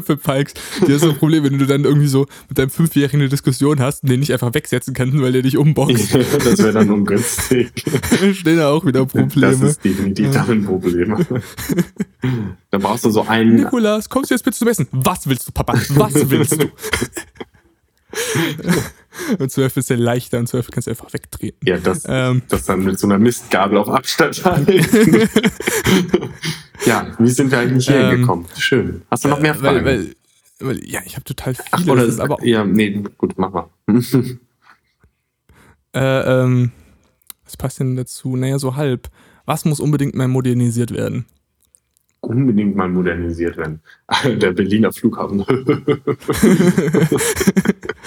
[0.05, 0.53] für Pikes.
[0.87, 3.81] Die ist so ein Problem, wenn du dann irgendwie so mit deinem Fünfjährigen eine Diskussion
[3.81, 6.15] hast und den nicht einfach wegsetzen kannst, weil der dich umboxt.
[6.45, 7.71] das wäre dann ungünstig.
[8.35, 9.69] Stehen da auch wieder Das Probleme.
[9.69, 11.17] ist definitiv dann ein Problem.
[12.71, 13.55] Da brauchst du so einen.
[13.57, 14.87] Nikolas, kommst du jetzt bitte zum Essen?
[14.91, 15.73] Was willst du, Papa?
[15.91, 16.67] Was willst du?
[19.39, 21.59] Und zwölf ist der leichter und zwölf kannst du einfach wegtreten.
[21.67, 25.29] Ja, das, Ähm, das dann mit so einer Mistgabel auf Abstand halten.
[26.87, 28.47] ja, wie sind wir eigentlich hierher Ähm, gekommen?
[28.57, 29.03] Schön.
[29.11, 29.85] Hast du noch mehr Fragen?
[29.85, 30.07] weil,
[30.61, 31.67] weil, weil, ja, ich habe total viele.
[31.71, 33.69] Ach, oder das ist aber ja, nee, gut, mach mal.
[35.95, 36.71] Äh, ähm,
[37.47, 38.37] was passt denn dazu?
[38.37, 39.09] Naja, so halb.
[39.47, 41.25] Was muss unbedingt mal modernisiert werden?
[42.21, 43.81] Unbedingt mal modernisiert werden.
[44.25, 45.45] Der Berliner Flughafen.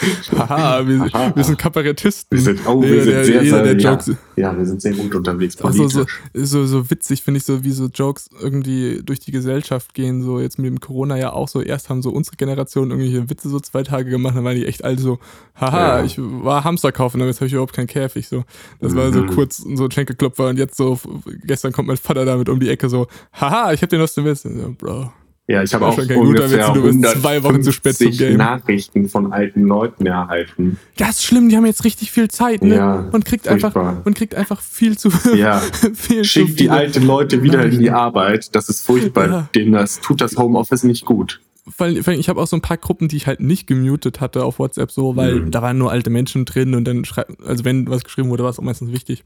[0.38, 1.32] Haha, wir, Aha.
[1.36, 2.38] wir sind Kabarettisten.
[2.38, 4.16] Wir sind, oh, wir Jeder, sind der, sehr, jeder, der sehr, Jokes, ja,
[4.52, 7.64] ja, wir sind sehr gut unterwegs Auch so, so, so, so witzig finde ich so,
[7.64, 10.24] wie so Jokes irgendwie durch die Gesellschaft gehen.
[10.24, 11.62] So jetzt mit dem Corona ja auch so.
[11.62, 14.84] Erst haben so unsere Generation irgendwelche Witze so zwei Tage gemacht, dann waren die echt
[14.84, 15.20] alle so,
[15.56, 16.04] haha, Ja.
[16.04, 18.28] ich war Hamster kaufen, aber jetzt habe ich überhaupt keinen Käfig.
[18.28, 18.44] So.
[18.80, 19.28] Das war so Mhm.
[19.28, 21.00] kurz so ein Schenkelklopfer und jetzt so,
[21.44, 24.26] gestern kommt mein Vater damit um die Ecke so, haha, ich habe den aus dem
[24.26, 24.42] Witz.
[24.44, 25.12] So, Bro.
[25.52, 27.98] Ja, ich habe auch schon kein guter ungefähr Witz, du bist zwei Wochen zu spät
[27.98, 28.38] zum 150 Game.
[28.38, 30.78] Nachrichten von alten Leuten erhalten.
[30.98, 32.76] Das ist schlimm, die haben jetzt richtig viel Zeit, ne?
[32.76, 35.60] Ja, und kriegt einfach und kriegt einfach viel zu Ja,
[35.94, 38.56] viel schickt die alten Leute wieder in die Arbeit.
[38.56, 39.28] Das ist furchtbar.
[39.28, 39.50] Ja.
[39.54, 41.42] Denen das tut das Homeoffice nicht gut.
[41.78, 44.58] allem, ich habe auch so ein paar Gruppen, die ich halt nicht gemutet hatte auf
[44.60, 45.52] WhatsApp, so, weil Mhm.
[45.52, 48.50] da waren nur alte Menschen drin und dann schreibt, also wenn was geschrieben wurde, war
[48.50, 49.24] es auch meistens wichtig.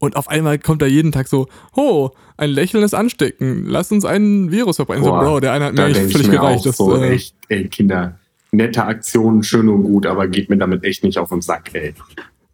[0.00, 4.04] Und auf einmal kommt da jeden Tag so, oh, ein Lächeln ist anstecken, lass uns
[4.04, 5.04] einen Virus verbreiten.
[5.04, 6.64] So, Bro, der eine hat mir ich völlig mir gereicht.
[6.66, 8.18] Das, so, äh, echt, ey, Kinder,
[8.50, 11.94] nette Aktionen, schön und gut, aber geht mir damit echt nicht auf den Sack, ey.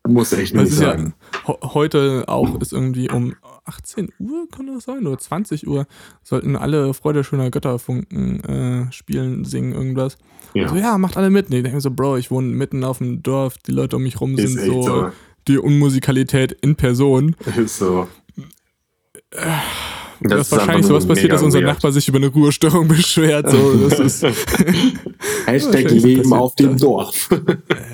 [0.09, 1.15] Muss echt nicht ist ja, sein.
[1.49, 5.05] ho- heute auch ist irgendwie um 18 Uhr, kann das sein?
[5.07, 5.87] Oder 20 Uhr
[6.23, 10.17] sollten alle Freude schöner Götterfunken äh, spielen, singen, irgendwas.
[10.55, 10.69] Ja.
[10.69, 11.51] So, ja, macht alle mit.
[11.51, 14.21] Nee, ich denke so, Bro, ich wohne mitten auf dem Dorf, die Leute um mich
[14.21, 15.09] rum sind so, so,
[15.49, 17.37] die Unmusikalität in Person.
[17.57, 18.09] Ist so.
[20.21, 21.69] Das, das ist wahrscheinlich sowas passiert, dass unser weird.
[21.69, 23.51] Nachbar sich über eine Ruhestörung beschwert.
[23.51, 24.23] So, das ist
[25.47, 27.29] Hashtag Leben auf dem Dorf.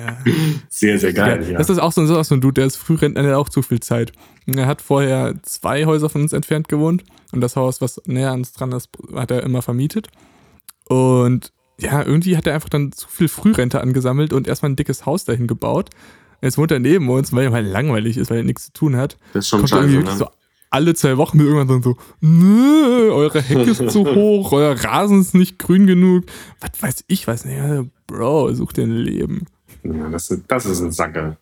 [0.69, 1.45] Sehr, sehr geil.
[1.51, 1.57] Ja.
[1.57, 3.61] Das ist auch so, ein, so ein Dude, der ist Frührentner, der hat auch zu
[3.61, 4.13] viel Zeit.
[4.45, 8.39] Er hat vorher zwei Häuser von uns entfernt gewohnt und das Haus, was näher an
[8.39, 10.07] uns dran ist, hat er immer vermietet.
[10.85, 15.05] Und ja, irgendwie hat er einfach dann zu viel Frührente angesammelt und erstmal ein dickes
[15.05, 15.89] Haus dahin gebaut.
[16.43, 18.97] Jetzt wohnt er neben uns, weil er halt langweilig ist, weil er nichts zu tun
[18.97, 19.17] hat.
[19.31, 20.15] Das ist schon scheiße, ne?
[20.17, 20.27] so
[20.69, 25.59] alle zwei Wochen irgendwann so, Nö, eure Hecke ist zu hoch, euer Rasen ist nicht
[25.59, 26.25] grün genug.
[26.59, 27.91] Was weiß ich, weiß nicht.
[28.07, 29.45] Bro, such dir ein Leben.
[29.83, 31.37] Ja, das, das ist ein Sackel.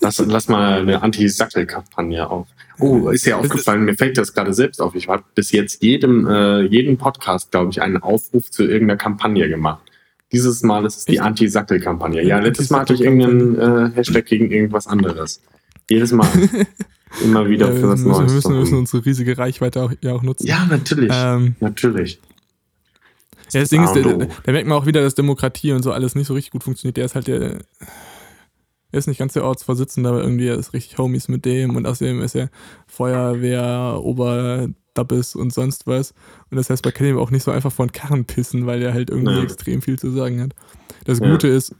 [0.00, 2.48] Lass, lass mal eine Anti-Sackel-Kampagne auf.
[2.80, 4.94] Oh, ist ja aufgefallen, mir fällt das gerade selbst auf.
[4.94, 9.48] Ich habe bis jetzt jedem, äh, jeden Podcast, glaube ich, einen Aufruf zu irgendeiner Kampagne
[9.48, 9.91] gemacht.
[10.32, 12.24] Dieses Mal ist es die Anti-Sackel-Kampagne.
[12.24, 15.42] Ja, letztes Mal hatte ich irgendeinen äh, Hashtag gegen irgendwas anderes.
[15.90, 16.28] Jedes Mal.
[17.22, 18.28] immer wieder ja, für was Neues.
[18.28, 20.46] Wir müssen, müssen unsere riesige Reichweite auch, ja auch nutzen.
[20.46, 21.12] Ja, natürlich.
[21.14, 22.18] Ähm, natürlich.
[23.52, 26.14] Ja, das Ding ist, da, da merkt man auch wieder, dass Demokratie und so alles
[26.14, 26.96] nicht so richtig gut funktioniert.
[26.96, 27.58] Der ist halt der,
[28.92, 31.86] er ist nicht ganz der Ortsvorsitzende, aber irgendwie er ist richtig Homies mit dem und
[31.86, 32.48] außerdem ist er
[32.86, 34.00] Feuerwehr,
[34.92, 36.12] Oberdabbis und sonst was.
[36.50, 38.94] Und das heißt, man kann ihm auch nicht so einfach von Karren pissen, weil er
[38.94, 39.42] halt irgendwie ja.
[39.42, 40.54] extrem viel zu sagen hat.
[41.04, 41.56] Das Gute ja.
[41.56, 41.74] ist,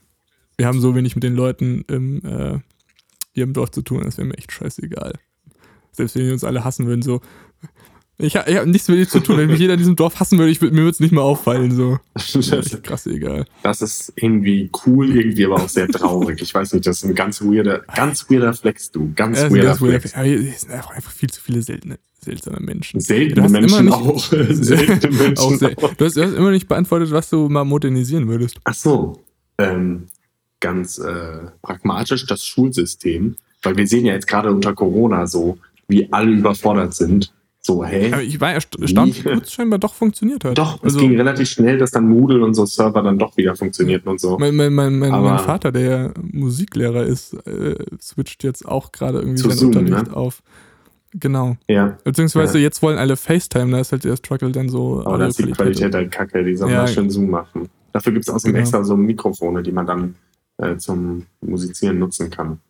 [0.57, 2.59] wir haben so wenig mit den Leuten im äh,
[3.35, 5.15] hier im Dorf zu tun, das wäre mir echt scheißegal.
[5.93, 7.21] Selbst wenn die uns alle hassen würden, so.
[8.19, 9.39] Ich, ich habe nichts mit dir zu tun.
[9.39, 11.75] Wenn mich jeder in diesem Dorf hassen würde, ich, mir würde es nicht mehr auffallen.
[11.75, 11.99] So.
[12.15, 13.47] Das ist krass egal.
[13.63, 16.41] Das ist irgendwie cool, irgendwie aber auch sehr traurig.
[16.43, 19.13] Ich weiß nicht, das ist ein ganz weirder, ganz weirder Flex, du.
[19.15, 20.13] Ganz ja, weirder ganz Flex.
[20.13, 23.01] Ja, hier sind einfach viel zu viele seltene, seltsame Menschen.
[23.01, 24.25] Seltene Menschen nicht, auch.
[24.51, 25.95] seltene Menschen auch, sel auch.
[25.95, 28.59] Du, hast, du hast immer nicht beantwortet, was du mal modernisieren würdest.
[28.65, 29.21] Ach so.
[29.59, 30.07] Ähm,
[30.61, 35.59] ganz äh, pragmatisch das Schulsystem, weil wir sehen ja jetzt gerade unter Corona so,
[35.89, 37.33] wie alle überfordert sind.
[37.65, 38.13] So, hey.
[38.13, 40.59] Aber ich war erstaunt, wie es scheinbar doch funktioniert hat.
[40.59, 43.55] Doch, also, es ging relativ schnell, dass dann Moodle und so Server dann doch wieder
[43.55, 44.37] funktionierten und so.
[44.37, 49.39] Mein, mein, mein, mein, Vater, der ja Musiklehrer ist, äh, switcht jetzt auch gerade irgendwie
[49.39, 50.17] sein Zoom, Unterricht ne?
[50.17, 50.43] auf.
[51.15, 51.57] Genau.
[51.69, 51.99] Ja.
[52.05, 52.65] Beziehungsweise ja.
[52.65, 55.05] jetzt wollen alle FaceTime, da ist halt der Struggle dann so.
[55.05, 57.69] Aber da ist die Qualität halt kacke, die sollen ja, mal schön Zoom machen.
[57.93, 58.63] Dafür gibt es außerdem genau.
[58.63, 60.15] extra so Mikrofone, die man dann
[60.57, 62.61] äh, zum Musizieren nutzen kann.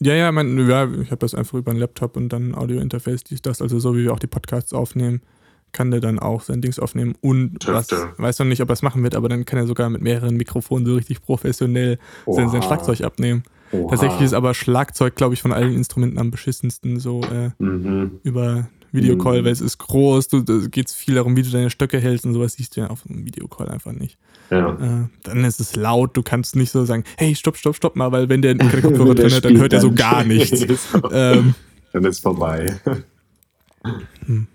[0.00, 3.40] Ja, ja, mein, ja ich habe das einfach über einen Laptop und dann Audio-Interface, dies,
[3.40, 5.22] das, also so wie wir auch die Podcasts aufnehmen,
[5.70, 8.82] kann der dann auch sein Dings aufnehmen und was, weiß noch nicht, ob er es
[8.82, 12.62] machen wird, aber dann kann er sogar mit mehreren Mikrofonen so richtig professionell sein, sein,
[12.62, 13.44] Schlagzeug abnehmen.
[13.72, 13.90] Oha.
[13.90, 18.20] Tatsächlich ist aber Schlagzeug, glaube ich, von allen Instrumenten am beschissensten so äh, mhm.
[18.22, 19.44] über Videocall, mhm.
[19.46, 22.26] weil es ist groß, du, da geht es viel darum, wie du deine Stöcke hältst
[22.26, 24.18] und sowas siehst du ja auf einem Videocall einfach nicht.
[24.50, 24.74] Ja.
[24.74, 28.12] Äh, dann ist es laut, du kannst nicht so sagen, hey, stopp, stopp, stopp mal,
[28.12, 30.62] weil wenn der keine Kopfhörer drin hat, dann hört er so gar nichts.
[31.12, 31.54] ähm,
[31.92, 32.78] dann ist vorbei.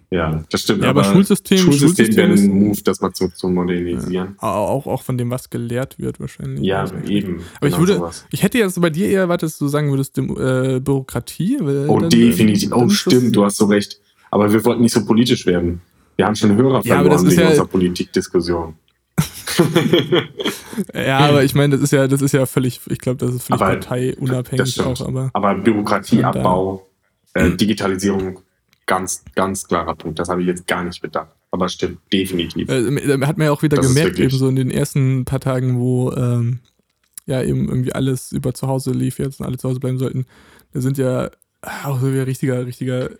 [0.09, 0.83] Ja, das stimmt.
[0.83, 4.35] Ja, aber, aber Schulsystem, Schulsystem, Schulsystem wäre ein Move, das mal zu, zu modernisieren.
[4.41, 6.63] Ja, auch, auch von dem, was gelehrt wird, wahrscheinlich.
[6.63, 7.41] Ja, eben.
[7.57, 8.25] Aber genau ich würde, sowas.
[8.31, 11.57] ich hätte jetzt bei dir eher erwartet, dass du sagen würdest, dem, äh, Bürokratie.
[11.61, 12.71] oh, dann, definitiv.
[12.71, 13.99] Oh, stimmt, du hast so recht.
[14.31, 15.81] Aber wir wollten nicht so politisch werden.
[16.15, 18.75] Wir haben schon Hörer ja, verloren wegen ja, unserer Politikdiskussion.
[20.93, 23.43] ja, aber ich meine, das ist ja, das ist ja völlig, ich glaube, das ist
[23.43, 25.01] völlig aber parteiunabhängig auch.
[25.01, 26.87] Aber, aber Bürokratieabbau,
[27.33, 28.39] äh, Digitalisierung,
[28.87, 30.17] ganz, ganz klarer Punkt.
[30.17, 31.29] Das habe ich jetzt gar nicht bedacht.
[31.51, 32.69] Aber stimmt, definitiv.
[32.69, 35.79] Äh, hat man ja auch wieder das gemerkt, eben so in den ersten paar Tagen,
[35.79, 36.59] wo ähm,
[37.25, 40.25] ja eben irgendwie alles über zu Hause lief jetzt und alle zu Hause bleiben sollten.
[40.73, 41.29] Da sind ja
[41.83, 43.17] auch so wie ein richtiger, richtiger äh,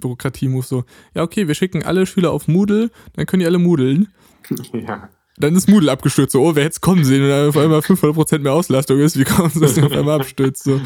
[0.00, 4.08] Bürokratie-Move so, ja, okay, wir schicken alle Schüler auf Moodle, dann können die alle moodeln.
[4.72, 5.08] Ja.
[5.42, 7.80] Dann ist Moodle abgestürzt, so, oh, wer hätte es kommen sehen, wenn da auf einmal
[7.80, 10.80] 500% mehr Auslastung ist, wie kommt es, dass der auf einmal abstürzt, so.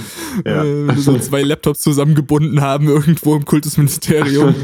[0.47, 0.64] Ja.
[0.64, 4.55] Äh, so zwei Laptops zusammengebunden haben, irgendwo im Kultusministerium.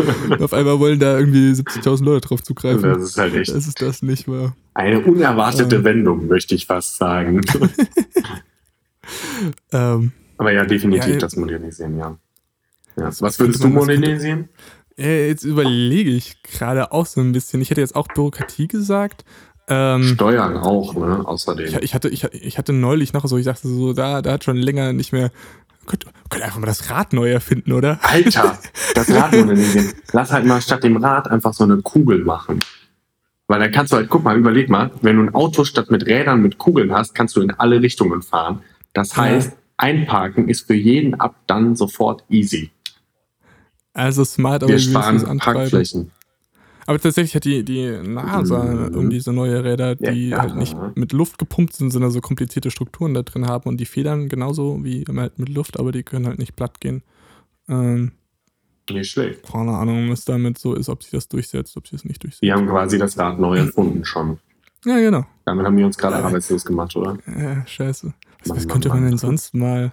[0.40, 2.82] auf einmal wollen da irgendwie 70.000 Leute drauf zugreifen.
[2.82, 3.54] Das ist halt echt.
[3.54, 4.56] Das ist das nicht wahr.
[4.72, 5.84] Eine unerwartete ähm.
[5.84, 7.42] Wendung, möchte ich fast sagen.
[9.72, 12.16] ähm, Aber ja, definitiv ja, das Modernisieren, ja.
[12.96, 13.10] Ja.
[13.20, 14.48] Was würdest du modernisieren?
[14.96, 17.60] Jetzt überlege ich gerade auch so ein bisschen.
[17.60, 19.24] Ich hätte jetzt auch Bürokratie gesagt.
[19.68, 21.26] Ähm, Steuern auch, ne?
[21.26, 21.66] Außerdem.
[21.66, 24.44] Ich, ich, hatte, ich, ich hatte neulich noch so, ich dachte so, da, da hat
[24.44, 25.30] schon länger nicht mehr.
[25.86, 27.98] Könnt, könnt einfach mal das Rad neu erfinden, oder?
[28.02, 28.58] Alter,
[28.94, 29.92] das Rad modernisieren.
[30.12, 32.60] Lass halt mal statt dem Rad einfach so eine Kugel machen.
[33.48, 36.06] Weil dann kannst du halt, guck mal, überleg mal, wenn du ein Auto statt mit
[36.06, 38.62] Rädern mit Kugeln hast, kannst du in alle Richtungen fahren.
[38.92, 39.56] Das heißt, ja.
[39.76, 42.70] einparken ist für jeden ab dann sofort easy.
[43.94, 46.10] Also smart, aber wir sparen Parkflächen.
[46.86, 48.94] Aber tatsächlich hat die, die NASA mhm.
[48.94, 52.70] irgendwie so neue Räder, die ja, halt nicht mit Luft gepumpt sind, sondern so komplizierte
[52.70, 56.26] Strukturen da drin haben und die federn genauso wie halt mit Luft, aber die können
[56.26, 57.02] halt nicht platt gehen.
[57.68, 58.12] Ähm,
[58.90, 59.42] nicht schlecht.
[59.44, 62.42] Keine Ahnung, was damit so ist, ob sich das durchsetzt, ob sich das nicht durchsetzt.
[62.42, 64.38] Die haben quasi das Rad neu erfunden schon.
[64.84, 65.24] Ja, genau.
[65.44, 67.16] Damit haben wir uns gerade arbeitslos gemacht, oder?
[67.26, 68.12] Ja, scheiße.
[68.40, 69.92] Was, Mann, was könnte Mann, man denn sonst mal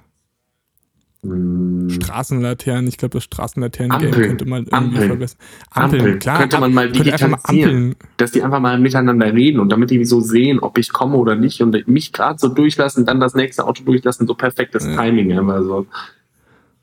[1.22, 1.90] hm.
[1.90, 5.08] Straßenlaternen, ich glaube, das Straßenlaternen-Game könnte man irgendwie Ampeln.
[5.08, 5.38] verbessern.
[5.70, 6.20] Ampeln, Ampeln.
[6.20, 6.40] klar.
[6.40, 10.60] Könnte man mal digitalisieren, dass die einfach mal miteinander reden und damit die so sehen,
[10.60, 14.28] ob ich komme oder nicht und mich gerade so durchlassen, dann das nächste Auto durchlassen,
[14.28, 14.96] so perfektes ja.
[14.96, 15.88] Timing einfach so.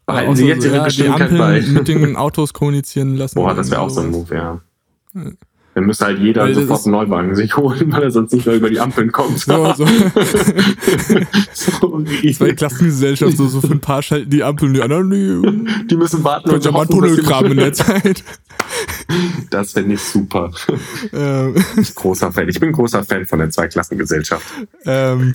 [0.04, 1.60] Behalten ja, Sie jetzt Ihre ja, Geschwindigkeit bei.
[1.62, 3.36] mit den Autos kommunizieren lassen.
[3.36, 4.60] Boah, das wäre auch so ein Move, ja.
[5.76, 8.70] Dann müsste halt jeder sofort einen Neuwagen sich holen, weil er sonst nicht mehr über
[8.70, 9.40] die Ampeln kommt.
[9.40, 9.84] So, so.
[11.52, 12.32] Sorry.
[12.32, 16.24] Zwei Klassengesellschaft, so, so für ein paar schalten die Ampeln, die anderen, die, die müssen
[16.24, 16.48] warten.
[16.48, 18.24] Können ja mal einen Tunnel graben in der Zeit.
[19.50, 20.50] Das fände ich super.
[21.12, 21.54] Ähm.
[21.78, 22.48] Ich, großer Fan.
[22.48, 24.46] ich bin großer Fan von der Zweiklassengesellschaft.
[24.86, 25.34] Ähm,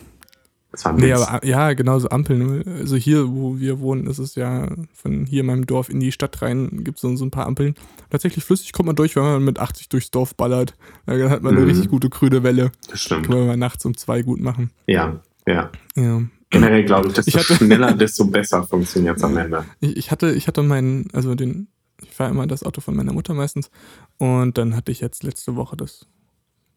[0.71, 2.63] das war nee, aber ja, genau so Ampeln.
[2.65, 6.13] Also hier, wo wir wohnen, ist es ja von hier in meinem Dorf in die
[6.13, 7.75] Stadt rein, gibt es so, so ein paar Ampeln.
[8.09, 10.75] Tatsächlich flüssig kommt man durch, wenn man mit 80 durchs Dorf ballert.
[11.05, 11.71] Dann hat man eine mhm.
[11.71, 12.71] richtig gute grüne Welle.
[12.89, 13.25] Das stimmt.
[13.25, 14.71] Können wir mal nachts um zwei gut machen.
[14.87, 15.71] Ja, ja.
[15.95, 16.21] ja.
[16.51, 19.65] Generell glaube ich, desto ich hatte, schneller, desto besser funktioniert es am Ende.
[19.81, 21.67] Ich, ich, hatte, ich hatte meinen, also den,
[22.01, 23.71] ich fahre immer das Auto von meiner Mutter meistens.
[24.17, 26.07] Und dann hatte ich jetzt letzte Woche das,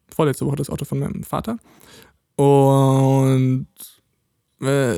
[0.09, 1.59] vorletzte Woche das Auto von meinem Vater.
[2.37, 3.69] Und
[4.61, 4.97] äh,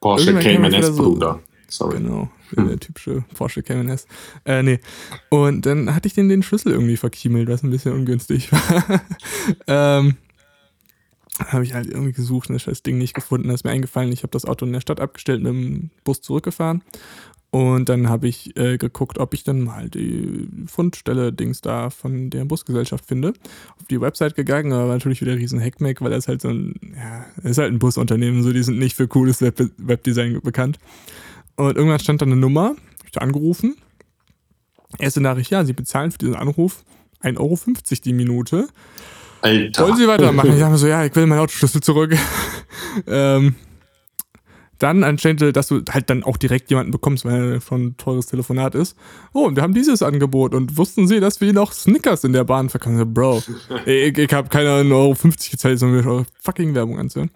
[0.00, 1.40] Porsche Cayman S so, Bruder.
[1.68, 1.98] Sorry.
[1.98, 2.68] Genau, hm.
[2.68, 4.06] der typische Porsche Cayman S.
[4.44, 4.80] Äh, nee.
[5.30, 9.02] Und dann hatte ich den, den Schlüssel irgendwie verkiemelt, was ein bisschen ungünstig war.
[9.66, 10.16] ähm,
[11.38, 13.48] habe ich halt irgendwie gesucht und das Ding nicht gefunden.
[13.48, 16.20] Da ist mir eingefallen, ich habe das Auto in der Stadt abgestellt, mit dem Bus
[16.20, 16.82] zurückgefahren
[17.52, 22.46] und dann habe ich äh, geguckt, ob ich dann mal die Fundstelle-Dings da von der
[22.46, 23.34] Busgesellschaft finde.
[23.78, 27.26] Auf die Website gegangen, aber natürlich wieder riesen Hackmack, weil das halt so ein, ja,
[27.46, 30.78] ist halt ein Busunternehmen, so die sind nicht für cooles Web Webdesign bekannt.
[31.56, 33.76] Und irgendwann stand da eine Nummer, habe ich da angerufen.
[34.98, 36.84] Erste Nachricht, ja, sie bezahlen für diesen Anruf
[37.22, 37.58] 1,50 Euro
[38.02, 38.68] die Minute.
[39.42, 39.84] Alter.
[39.84, 40.50] Wollen Sie weitermachen?
[40.54, 42.16] Ich sage mir so, ja, ich will meinen Autoschlüssel zurück.
[43.06, 43.56] ähm,
[44.82, 48.26] dann anscheinend, dass du halt dann auch direkt jemanden bekommst, weil er schon ein teures
[48.26, 48.96] Telefonat ist.
[49.32, 52.44] Oh, und wir haben dieses Angebot und wussten sie, dass wir noch Snickers in der
[52.44, 53.14] Bahn verkaufen?
[53.14, 53.42] Bro,
[53.86, 57.30] ich, ich habe keine Euro 50 gezahlt, sondern mir fucking Werbung anzuhören.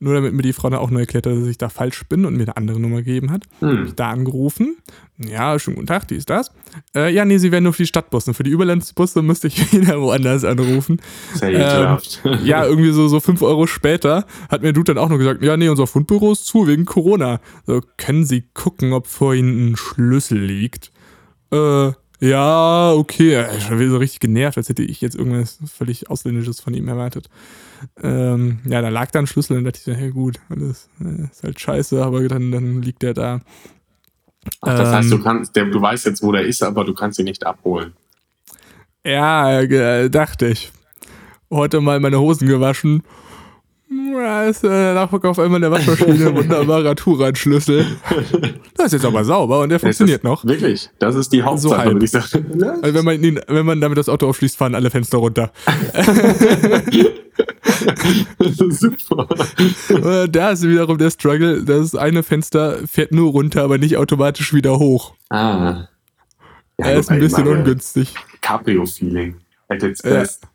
[0.00, 2.24] Nur damit mir die Frau dann auch nur erklärt hat, dass ich da falsch bin
[2.24, 3.44] und mir eine andere Nummer gegeben hat.
[3.60, 3.86] Hm.
[3.86, 4.76] Ich da angerufen.
[5.18, 6.50] Ja, schönen guten Tag, die ist das.
[6.94, 8.34] Äh, ja, nee, sie werden nur für die Stadtbusse.
[8.34, 11.00] Für die Überlandsbusse müsste ich wieder woanders anrufen.
[11.34, 15.18] Sehr ähm, Ja, irgendwie so, so fünf Euro später hat mir Dude dann auch noch
[15.18, 17.40] gesagt, ja, nee, unser Fundbüro ist zu wegen Corona.
[17.66, 20.90] So, können Sie gucken, ob vor Ihnen ein Schlüssel liegt?
[21.52, 23.44] Äh, ja, okay.
[23.58, 27.28] Ich bin so richtig genervt, als hätte ich jetzt irgendwas völlig Ausländisches von ihm erwartet.
[28.02, 31.42] Ähm, ja, da lag da ein Schlüssel und dachte ich hey gut, das äh, ist
[31.42, 33.40] halt scheiße, aber dann, dann liegt der da.
[34.60, 36.84] Ach, das ähm, heißt, du ähm, kannst, der, du weißt jetzt, wo der ist, aber
[36.84, 37.92] du kannst ihn nicht abholen.
[39.04, 40.72] Ja, äh, dachte ich.
[41.50, 43.02] Heute mal meine Hosen gewaschen
[43.90, 47.86] ja, ist äh, Nachfolger auf einmal in der Waschmaschine, wunderbarer Touran-Schlüssel.
[48.76, 50.44] Das ist jetzt aber sauber und der funktioniert das, noch.
[50.44, 52.62] Wirklich, das ist die Hauptsache, so würde ich sagen.
[52.82, 55.52] Also wenn, man ihn, wenn man damit das Auto aufschließt, fahren alle Fenster runter.
[58.70, 59.28] Super.
[60.28, 64.78] da ist wiederum der Struggle, das eine Fenster fährt nur runter, aber nicht automatisch wieder
[64.78, 65.14] hoch.
[65.30, 65.88] Ah.
[66.78, 68.14] Ja, er ist ein bisschen ungünstig.
[68.40, 69.36] Cabrio-Feeling.
[69.68, 70.42] At its best.
[70.42, 70.48] Ja.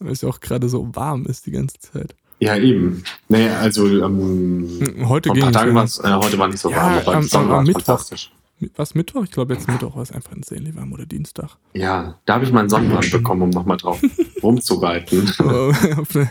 [0.00, 2.14] Weil es auch gerade so warm ist die ganze Zeit.
[2.40, 3.02] Ja, eben.
[3.28, 7.28] Nee, also ähm, hm, heute ging Tagen äh, heute war nicht so warm, aber am,
[7.32, 7.82] am, am Mittwoch.
[7.84, 8.32] fantastisch.
[8.76, 9.24] Was Mittwoch?
[9.24, 11.56] Ich glaube, jetzt Mittwoch war es einfach insanely warm oder Dienstag.
[11.74, 14.00] Ja, da habe ich meinen Sonnenbrand bekommen, um nochmal drauf
[14.42, 15.30] rumzureiten.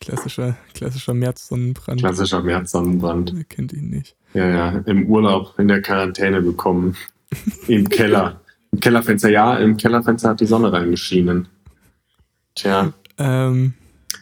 [0.00, 2.00] klassischer, klassischer März-Sonnenbrand.
[2.00, 3.32] Klassischer März-Sonnenbrand.
[3.34, 4.14] Wer kennt ihn nicht.
[4.34, 6.96] Ja, ja, im Urlaub, in der Quarantäne bekommen.
[7.66, 8.40] Im Keller.
[8.72, 11.48] Im Kellerfenster, ja, im Kellerfenster hat die Sonne reingeschienen.
[12.56, 12.92] Tja.
[13.18, 13.74] Ähm,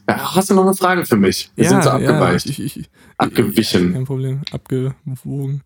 [0.09, 1.51] ja, hast du noch eine Frage für mich?
[1.55, 2.47] Wir ja, sind so abgeweicht.
[2.47, 3.92] Ja, ich, ich, Abgewichen.
[3.94, 4.42] Kein Problem.
[4.51, 5.62] Abgewogen.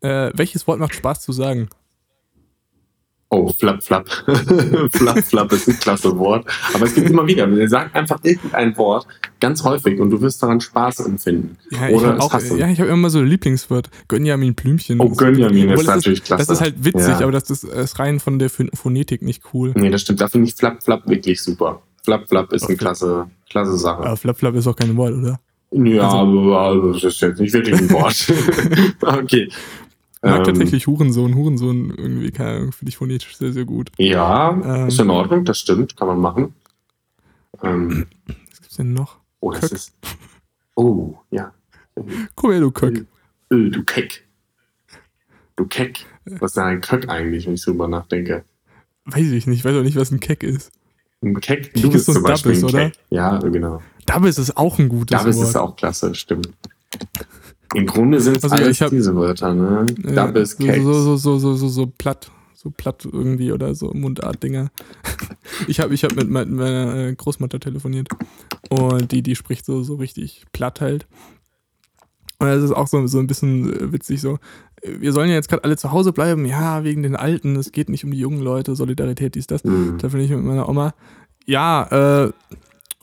[0.00, 1.68] Äh, welches Wort macht Spaß zu sagen?
[3.28, 4.08] Oh, flap, flap.
[4.92, 6.46] flap, flap ist ein klasse Wort.
[6.72, 9.06] Aber es gibt immer wieder, er sagt einfach irgendein Wort
[9.40, 11.58] ganz häufig und du wirst daran Spaß empfinden.
[11.70, 13.90] Ja, Oder ich habe ja, hab immer so ein Lieblingswort.
[14.06, 15.00] Gönjamin Blümchen.
[15.00, 16.46] Oh, Gönjamin ist natürlich ist, klasse.
[16.46, 17.20] Das ist halt witzig, ja.
[17.20, 19.72] aber das ist, ist rein von der Phonetik nicht cool.
[19.74, 20.20] Nee, das stimmt.
[20.20, 21.82] Da finde ich flap, flap wirklich super.
[22.06, 24.04] Flap Flap ist eine klasse, klasse Sache.
[24.04, 25.40] Aber Flap Flap ist auch kein Wort, oder?
[25.72, 28.32] Ja, also, aber das ist jetzt nicht wirklich ein Wort.
[29.00, 29.48] okay.
[29.48, 31.34] Ich mag ähm, tatsächlich Hurensohn.
[31.34, 33.90] Hurensohn irgendwie, keine Ahnung, finde ich phonetisch sehr, sehr gut.
[33.98, 36.54] Ja, ähm, ist in Ordnung, das stimmt, kann man machen.
[37.64, 39.16] Ähm, was gibt's denn noch?
[39.40, 39.72] Oh, das Köck.
[39.72, 39.92] ist.
[40.76, 41.52] Oh, ja.
[42.36, 43.04] Komm her, du Köck.
[43.50, 44.24] Äh, du Keck.
[45.56, 46.06] Du Keck.
[46.38, 48.44] Was ist denn ein Köck eigentlich, wenn ich so drüber nachdenke?
[49.06, 50.70] Weiß ich nicht, ich weiß auch nicht, was ein Keck ist.
[51.40, 51.72] Keck?
[51.74, 52.92] Du bist zum Beispiel Dubbis, oder?
[53.10, 53.82] Ja, genau.
[54.06, 55.48] Dubbis ist auch ein gutes Dubbis Wort.
[55.48, 56.50] ist auch klasse, stimmt.
[57.74, 59.86] Im Grunde sind es also, alles hab, diese Wörter, ne?
[60.04, 60.82] Ja, Dubbis, Keck.
[60.82, 62.30] So, so, so, so, so, so platt.
[62.54, 64.70] So platt irgendwie oder so Mundart-Dinger.
[65.68, 68.08] ich habe ich hab mit meiner äh, Großmutter telefoniert
[68.70, 71.06] und die, die spricht so, so richtig platt halt.
[72.38, 74.38] Und das ist auch so, so ein bisschen äh, witzig so.
[74.82, 77.88] Wir sollen ja jetzt gerade alle zu Hause bleiben, ja, wegen den Alten, es geht
[77.88, 79.64] nicht um die jungen Leute, Solidarität, dies, das.
[79.64, 79.98] Mhm.
[79.98, 80.94] Da finde ich mit meiner Oma,
[81.46, 82.32] ja, äh,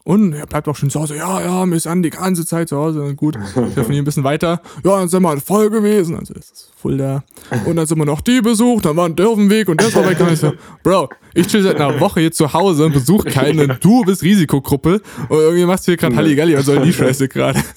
[0.05, 1.15] und er bleibt auch schon zu Hause.
[1.15, 3.15] Ja, ja, wir sind die ganze Zeit zu Hause.
[3.15, 4.61] Gut, ich telefoniere ein bisschen weiter.
[4.84, 6.17] Ja, dann sind wir voll gewesen.
[6.17, 7.23] Also ist es voll da.
[7.65, 9.17] Und dann sind wir noch die besucht, dann war ein
[9.49, 10.19] Weg und der war weg.
[10.19, 10.51] Und ich so,
[10.84, 13.77] Bro, ich chill seit einer Woche jetzt zu Hause und besuche keinen.
[13.79, 17.63] Du bist Risikogruppe und irgendwie machst du hier gerade Halligalli und soll die Scheiße gerade.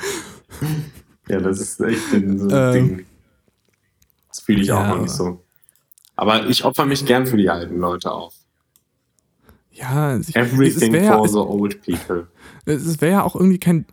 [1.28, 3.06] Ja, das ist echt ein, so ein ähm, Ding.
[4.28, 5.42] Das fühle ich ja, auch noch nicht so.
[6.14, 8.34] Aber ich opfer mich gern für die alten Leute auf.
[9.72, 12.28] Ja, ich, Everything wär, for the old people.
[12.64, 13.84] Es wäre ja auch irgendwie kein,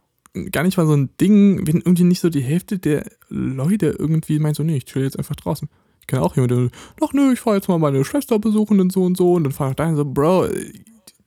[0.52, 4.40] gar nicht mal so ein Ding, wenn irgendwie nicht so die Hälfte der Leute irgendwie
[4.40, 5.68] meint, so, nee, ich chill jetzt einfach draußen.
[6.00, 8.92] Ich kenne auch jemanden, der, ach nö, ich fahre jetzt mal meine Schwester besuchen und
[8.92, 9.34] so und so.
[9.34, 10.48] Und dann fahre ich dahin so, Bro,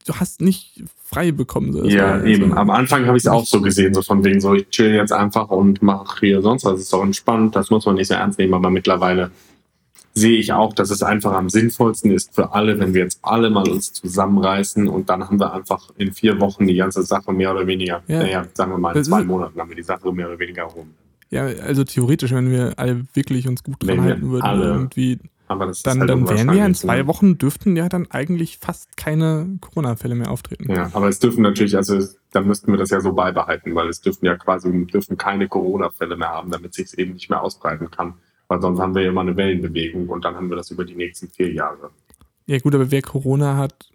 [0.07, 1.73] du hast nicht frei bekommen.
[1.73, 1.85] So.
[1.85, 2.51] Ja, eben.
[2.51, 4.95] So Am Anfang habe ich es auch so gesehen, so von wegen so, ich chill
[4.95, 6.73] jetzt einfach und mache hier sonst was.
[6.73, 9.31] Das ist doch entspannt, das muss man nicht so ernst nehmen, aber mittlerweile
[10.15, 13.51] sehe ich auch, dass es einfach am sinnvollsten ist für alle, wenn wir jetzt alle
[13.51, 17.53] mal uns zusammenreißen und dann haben wir einfach in vier Wochen die ganze Sache mehr
[17.53, 18.21] oder weniger, ja.
[18.21, 20.95] naja, sagen wir mal in zwei Monaten haben wir die Sache mehr oder weniger rum.
[21.29, 25.19] Ja, also theoretisch, wenn wir alle wirklich uns gut dran halten würden, alle, irgendwie,
[25.49, 27.07] dann, halt dann wären wir in zwei?
[27.07, 30.71] Wochen, dürften ja dann eigentlich fast keine Corona-Fälle mehr auftreten.
[30.71, 31.99] Ja, aber es dürfen natürlich, also
[32.33, 36.17] dann müssten wir das ja so beibehalten, weil es dürfen ja quasi, dürfen keine Corona-Fälle
[36.17, 38.15] mehr haben, damit sich es eben nicht mehr ausbreiten kann.
[38.49, 40.95] Weil sonst haben wir ja immer eine Wellenbewegung und dann haben wir das über die
[40.95, 41.91] nächsten vier Jahre.
[42.47, 43.91] Ja gut, aber wer Corona hat,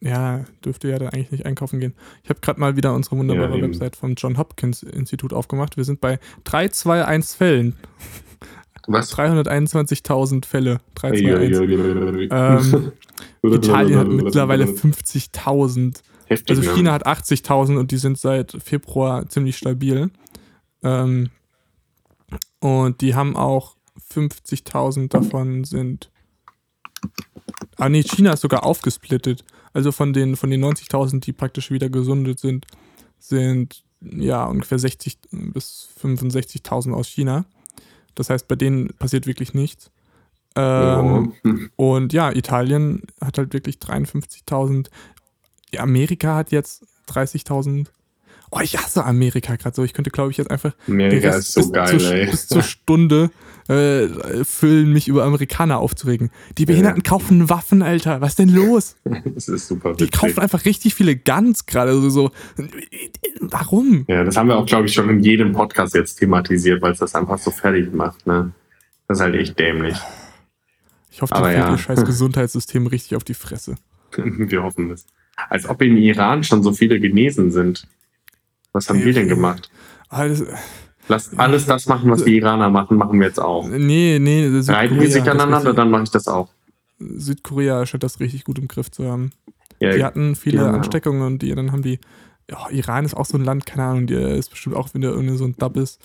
[0.00, 1.94] ja, dürfte ja dann eigentlich nicht einkaufen gehen.
[2.22, 5.76] Ich habe gerade mal wieder unsere wunderbare ja, Website vom John Hopkins Institut aufgemacht.
[5.76, 7.76] Wir sind bei 321 Fällen.
[8.86, 9.16] Was?
[9.16, 10.80] 321.000 Fälle.
[10.94, 12.28] 321.
[12.30, 12.92] ähm,
[13.42, 16.00] Italien hat mittlerweile 50.000.
[16.48, 16.74] Also ne?
[16.74, 20.10] China hat 80.000 und die sind seit Februar ziemlich stabil.
[20.82, 21.30] Ähm,
[22.60, 23.76] und die haben auch
[24.12, 26.10] 50.000 davon sind.
[27.76, 29.44] Ah, nee, China ist sogar aufgesplittet.
[29.72, 32.66] Also von den, von den 90.000, die praktisch wieder gesundet sind,
[33.18, 37.44] sind ja ungefähr 60 bis 65.000 aus China.
[38.16, 39.92] Das heißt, bei denen passiert wirklich nichts.
[40.56, 41.34] Ähm,
[41.76, 41.92] oh.
[41.94, 44.88] Und ja, Italien hat halt wirklich 53.000.
[45.76, 47.86] Amerika hat jetzt 30.000
[48.56, 49.84] Oh, ich hasse Amerika gerade so.
[49.84, 52.30] Ich könnte, glaube ich, jetzt einfach Amerika ist so geil, zur, ey.
[52.30, 53.30] bis zur Stunde
[53.68, 54.08] äh,
[54.44, 56.30] füllen, mich über Amerikaner aufzuregen.
[56.56, 57.08] Die Behinderten ja.
[57.10, 58.20] kaufen Waffen, Alter.
[58.20, 58.96] Was denn los?
[59.36, 60.10] Das ist super witzig.
[60.10, 61.90] Die kaufen einfach richtig viele Guns gerade.
[61.90, 62.30] Also so.
[63.40, 64.04] Warum?
[64.08, 66.98] Ja, das haben wir auch, glaube ich, schon in jedem Podcast jetzt thematisiert, weil es
[66.98, 68.26] das einfach so fertig macht.
[68.26, 68.52] Ne?
[69.08, 69.96] Das ist halt echt dämlich.
[71.10, 71.76] Ich hoffe, die ja.
[71.76, 73.76] scheiß Gesundheitssystem richtig auf die Fresse.
[74.16, 75.06] wir hoffen es.
[75.48, 77.86] Als ob im Iran schon so viele genesen sind.
[78.76, 79.70] Was haben wir denn gemacht?
[80.10, 80.44] Alles,
[81.08, 83.66] Lass alles das machen, was die Iraner machen, machen wir jetzt auch.
[83.68, 84.50] Nee, nee.
[84.66, 86.48] Reiten wir sich aneinander, dann mache ich das auch.
[86.98, 89.32] Südkorea scheint das richtig gut im Griff zu haben.
[89.80, 90.70] Ja, die hatten viele ja.
[90.70, 92.00] Ansteckungen und die, dann haben die.
[92.50, 95.36] Ja, Iran ist auch so ein Land, keine Ahnung, der ist bestimmt auch wieder irgendwie
[95.36, 96.00] so ein Dub ist,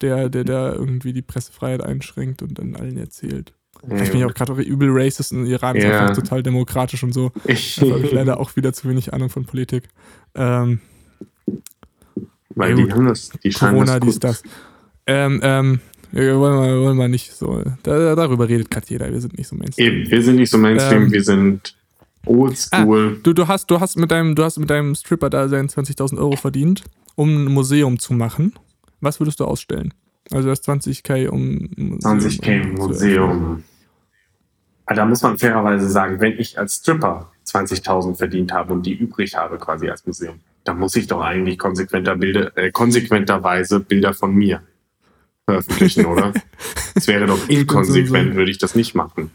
[0.00, 3.52] der, der da irgendwie die Pressefreiheit einschränkt und dann allen erzählt.
[3.88, 7.12] Ja, ich bin ja auch gerade übel racist und Iran ist einfach total demokratisch und
[7.12, 7.32] so.
[7.44, 9.88] Ich habe ich leider auch wieder zu wenig Ahnung von Politik.
[10.34, 10.80] Ähm,
[12.54, 14.42] weil ja, die haben das, die Corona, das dies, das.
[15.06, 15.80] Ähm, ähm,
[16.12, 17.62] wir wollen wir, wollen wir nicht so.
[17.82, 19.12] Da, darüber redet gerade jeder.
[19.12, 19.86] Wir sind nicht so Mainstream.
[19.86, 21.76] Eben, wir sind nicht so Mainstream, ähm, wir sind
[22.24, 23.16] oldschool.
[23.16, 25.68] Ah, du, du, hast, du, hast mit deinem, du hast mit deinem Stripper da seinen
[25.68, 26.84] 20.000 Euro verdient,
[27.16, 28.54] um ein Museum zu machen.
[29.00, 29.92] Was würdest du ausstellen?
[30.30, 31.68] Also das 20k um.
[31.76, 33.64] Museum, 20k um Museum.
[34.86, 38.94] Ah, da muss man fairerweise sagen, wenn ich als Stripper 20.000 verdient habe und die
[38.94, 44.14] übrig habe quasi als Museum, da muss ich doch eigentlich konsequenter Bilder, äh, konsequenterweise Bilder
[44.14, 44.62] von mir
[45.44, 46.32] veröffentlichen, oder?
[46.96, 49.30] Es wäre doch inkonsequent, würde ich das nicht machen.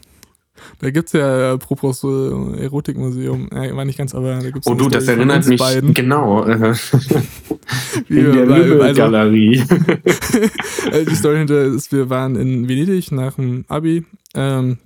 [0.78, 4.66] Da gibt es ja, apropos so Erotikmuseum, äh, war nicht ganz, aber da gibt es
[4.66, 5.92] Oh du, das erinnert mich, beiden.
[5.92, 6.44] genau.
[6.44, 6.74] Äh,
[8.08, 9.62] in der Lümmel-Galerie.
[10.90, 14.06] Also, die Story hinter ist, wir waren in Venedig nach dem Abi.
[14.34, 14.78] Ähm,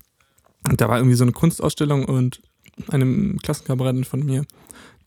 [0.64, 2.40] da war irgendwie so eine Kunstausstellung und
[2.88, 4.44] eine Klassenkameradin von mir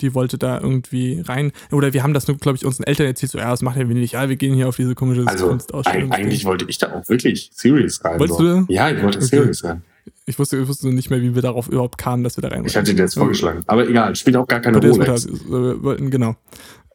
[0.02, 1.52] die wollte da irgendwie rein.
[1.72, 3.88] Oder wir haben das nur, glaube ich, unseren Eltern erzählt, so, ja, das macht ja
[3.88, 4.14] wenig.
[4.14, 6.12] Ja, wir gehen hier auf diese komische also, Kunstausstellung.
[6.12, 8.20] Eigentlich wollte ich da auch wirklich serious rein.
[8.20, 8.44] Wolltest so.
[8.44, 8.66] du?
[8.70, 9.28] Ja, ich wollte okay.
[9.28, 9.82] serious rein.
[10.26, 12.60] Ich wusste, ich wusste nicht mehr, wie wir darauf überhaupt kamen, dass wir da rein
[12.60, 12.70] wollten.
[12.70, 13.64] Ich hatte dir jetzt vorgeschlagen.
[13.68, 16.00] Aber egal, spielt auch gar keine Rolle.
[16.10, 16.36] Genau.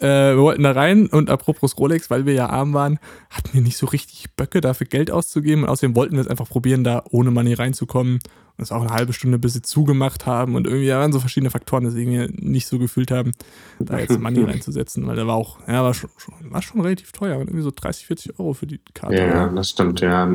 [0.03, 2.99] Äh, wir wollten da rein und apropos Rolex, weil wir ja arm waren,
[3.31, 6.49] hatten wir nicht so richtig Böcke dafür Geld auszugeben und außerdem wollten wir es einfach
[6.49, 8.19] probieren, da ohne Money reinzukommen.
[8.59, 11.51] Und es auch eine halbe Stunde, bis sie zugemacht haben und irgendwie waren so verschiedene
[11.51, 13.33] Faktoren, dass wir nicht so gefühlt haben,
[13.79, 16.11] da jetzt Money reinzusetzen, weil der war auch, ja, war schon,
[16.51, 19.17] war schon relativ teuer, irgendwie so 30, 40 Euro für die Karte.
[19.17, 20.31] Ja, das stimmt, ja.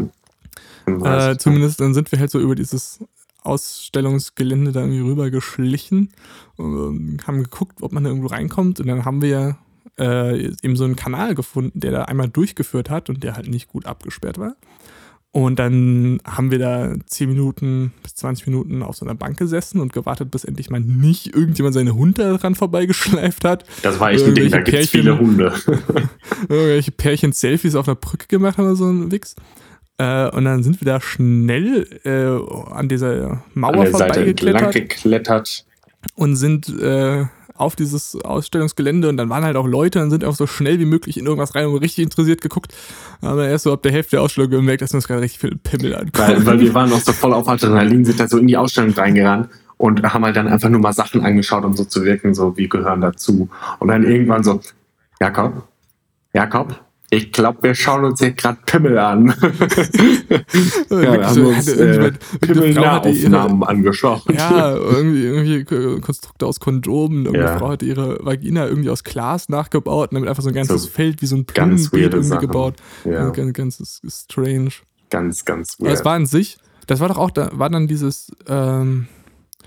[0.87, 3.03] Äh, zumindest dann sind wir halt so über dieses
[3.47, 6.09] Ausstellungsgelände da irgendwie rüber geschlichen
[6.55, 8.79] und haben geguckt, ob man da irgendwo reinkommt.
[8.79, 9.57] Und dann haben wir
[9.99, 13.67] äh, eben so einen Kanal gefunden, der da einmal durchgeführt hat und der halt nicht
[13.67, 14.55] gut abgesperrt war.
[15.31, 19.79] Und dann haben wir da 10 Minuten bis 20 Minuten auf so einer Bank gesessen
[19.81, 23.63] und gewartet, bis endlich mal nicht irgendjemand seine Hunde daran vorbeigeschleift hat.
[23.83, 25.53] Das war echt ein Ding, da gibt es viele Hunde.
[26.49, 29.35] irgendwelche Pärchen-Selfies auf einer Brücke gemacht haben oder so ein Wix.
[29.97, 34.73] Äh, und dann sind wir da schnell äh, an dieser Mauer an vorbeigeklettert.
[34.73, 35.65] geklettert.
[36.15, 37.25] Und sind äh,
[37.55, 40.85] auf dieses Ausstellungsgelände und dann waren halt auch Leute und sind auch so schnell wie
[40.85, 42.73] möglich in irgendwas rein und richtig interessiert geguckt.
[43.21, 45.95] Aber erst so ab der Hälfte der Ausstellung gemerkt, dass uns gerade richtig viel Pimmel
[45.95, 46.17] angucken.
[46.17, 48.93] Weil, weil wir waren auch so voll auf Adrenalin, sind da so in die Ausstellung
[48.93, 52.55] reingerannt und haben halt dann einfach nur mal Sachen angeschaut, um so zu wirken, so
[52.57, 53.49] wie gehören dazu.
[53.79, 54.61] Und dann irgendwann so,
[55.19, 55.63] Jakob,
[56.33, 56.79] Jakob,
[57.09, 59.27] ich glaube, wir schauen uns hier gerade Pimmel an.
[59.39, 59.39] ja,
[60.89, 64.23] wir haben uns äh, Pimmelnahaufnahmen angeschaut.
[64.33, 67.25] Ja, irgendwie, irgendwie Konstrukte aus Kondomen.
[67.25, 67.59] Irgendeine ja.
[67.59, 70.89] Frau hat ihre Vagina irgendwie aus Glas nachgebaut und damit einfach so ein ganzes so
[70.89, 72.41] Feld wie so ein Blumenbeet irgendwie Sachen.
[72.41, 72.75] gebaut.
[73.05, 73.29] Ja.
[73.29, 74.71] Ganz, ganz strange.
[75.09, 75.87] Ganz, ganz weird.
[75.87, 79.07] Aber es war an sich, das war doch auch, da war dann dieses ähm,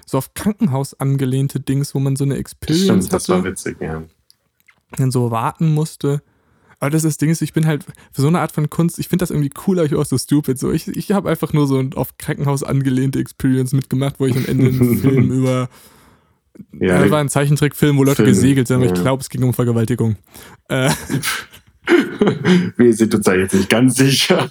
[0.04, 3.12] so auf Krankenhaus angelehnte Dings, wo man so eine Experience Stimmt, hatte.
[3.12, 4.02] das war witzig, ja.
[4.98, 6.20] Dann so warten musste
[6.80, 8.98] aber das ist das Ding, ist, ich bin halt für so eine Art von Kunst,
[8.98, 10.58] ich finde das irgendwie cooler, ich auch so stupid.
[10.58, 14.46] So, ich, ich habe einfach nur so auf Krankenhaus angelehnte Experience mitgemacht, wo ich am
[14.46, 15.68] Ende einen Film über.
[16.72, 18.92] Ja, das war ein Zeichentrickfilm, wo Leute Film, gesegelt sind, aber ja.
[18.92, 20.16] ich glaube, es ging um Vergewaltigung.
[20.68, 20.90] Äh.
[22.76, 24.48] Wir sind uns da jetzt nicht ganz sicher.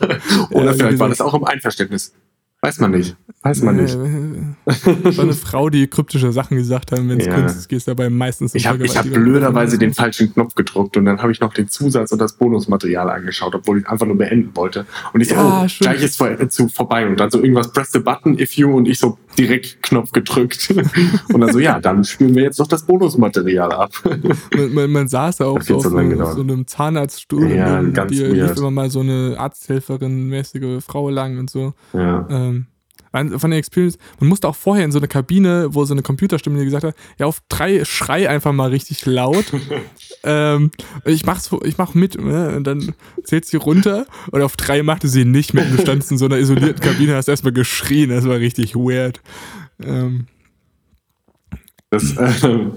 [0.51, 2.13] Oder ja, vielleicht war das auch im Einverständnis.
[2.61, 3.15] Weiß man nicht.
[3.41, 3.97] Weiß man nicht.
[4.65, 7.33] war eine Frau, die kryptische Sachen gesagt hat, wenn es ja.
[7.33, 11.05] Kunst ist, geht es dabei meistens Ich habe hab blöderweise den falschen Knopf gedruckt und
[11.05, 14.53] dann habe ich noch den Zusatz und das Bonusmaterial angeschaut, obwohl ich einfach nur beenden
[14.55, 14.85] wollte.
[15.13, 17.07] Und ich so, ja, oh, gleich ist vor, zu, vorbei.
[17.07, 20.73] Und dann so irgendwas, press the button if you und ich so direkt Knopf gedrückt.
[21.33, 23.93] und dann so, ja, dann spielen wir jetzt noch das Bonusmaterial ab.
[24.53, 27.93] man, man, man saß da auch so auf, so, auf so, einem Zahnarztstuhl ja, und
[27.93, 31.73] ganz die lief immer mal so eine Arzthelferin-mäßige Frau lang und so.
[31.93, 32.27] Ja.
[32.29, 32.48] Ähm,
[33.11, 36.63] von der Experience, man musste auch vorher in so eine Kabine, wo so eine Computerstimme
[36.63, 39.45] gesagt hat, ja, auf drei schrei einfach mal richtig laut.
[40.23, 40.71] ähm,
[41.05, 42.55] ich mach's, ich mach mit, ne?
[42.55, 42.93] Und dann
[43.23, 45.71] zählt sie runter und auf drei machte sie nicht mit.
[45.71, 49.21] Du standst in so einer isolierten Kabine, hast erstmal geschrien, das war richtig weird.
[49.81, 50.27] Ähm.
[51.89, 52.67] Das, äh,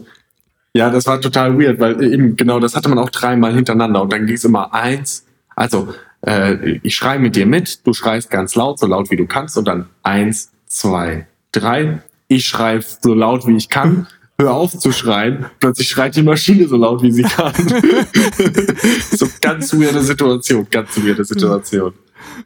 [0.75, 4.13] ja, das war total weird, weil eben genau das hatte man auch dreimal hintereinander und
[4.13, 5.93] dann ging es immer eins, also
[6.27, 9.57] äh, ich schreie mit dir mit, du schreist ganz laut, so laut wie du kannst
[9.59, 12.03] und dann eins, zwei, drei.
[12.29, 14.07] Ich schreie so laut wie ich kann.
[14.39, 15.47] Hör auf zu schreien.
[15.61, 17.53] Plötzlich schreit die Maschine so laut wie sie kann.
[19.11, 21.93] so ganz weirde Situation, ganz weirde Situation.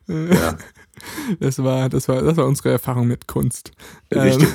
[0.09, 0.57] Ja.
[1.39, 3.73] Das war, das war, das war unsere Erfahrung mit Kunst.
[4.13, 4.43] Richtig.
[4.43, 4.55] Ähm.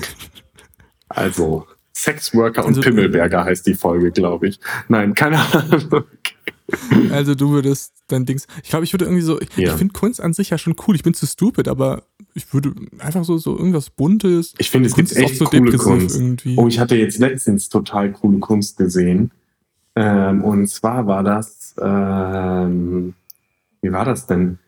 [1.07, 1.67] Also,
[2.01, 4.59] Sexworker und also, Pimmelberger heißt die Folge, glaube ich.
[4.87, 6.05] Nein, keine Ahnung.
[7.11, 8.47] Also du würdest dein Dings.
[8.63, 9.39] Ich glaube, ich würde irgendwie so.
[9.39, 9.71] Ich, ja.
[9.71, 10.95] ich finde Kunst an sich ja schon cool.
[10.95, 14.53] Ich bin zu stupid, aber ich würde einfach so, so irgendwas Buntes.
[14.57, 16.15] Ich finde, es gibt echt so coole Kunst.
[16.15, 16.55] Irgendwie.
[16.57, 19.31] Oh, ich hatte jetzt letztens total coole Kunst gesehen.
[19.95, 21.75] Ähm, und zwar war das.
[21.81, 23.15] Ähm,
[23.81, 24.59] wie war das denn?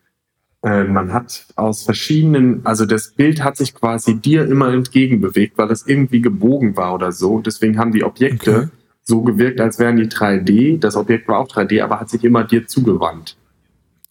[0.64, 5.70] Äh, man hat aus verschiedenen, also das Bild hat sich quasi dir immer entgegenbewegt, weil
[5.70, 7.40] es irgendwie gebogen war oder so.
[7.40, 8.68] Deswegen haben die Objekte okay
[9.04, 10.78] so gewirkt, als wären die 3D.
[10.80, 13.36] Das Objekt war auch 3D, aber hat sich immer dir zugewandt.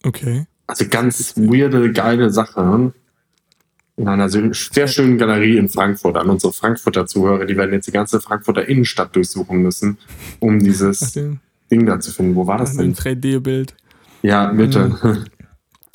[0.04, 0.46] Okay.
[0.66, 2.92] Also ganz weirde, geile Sache.
[3.96, 4.52] In einer sehr
[4.88, 6.16] schönen Galerie in Frankfurt.
[6.16, 9.98] An unsere Frankfurter Zuhörer, die werden jetzt die ganze Frankfurter Innenstadt durchsuchen müssen,
[10.40, 11.12] um dieses
[11.70, 12.34] Ding da zu finden.
[12.34, 12.90] Wo war das denn?
[12.90, 13.74] Ein 3D-Bild.
[14.22, 15.24] Ja, bitte.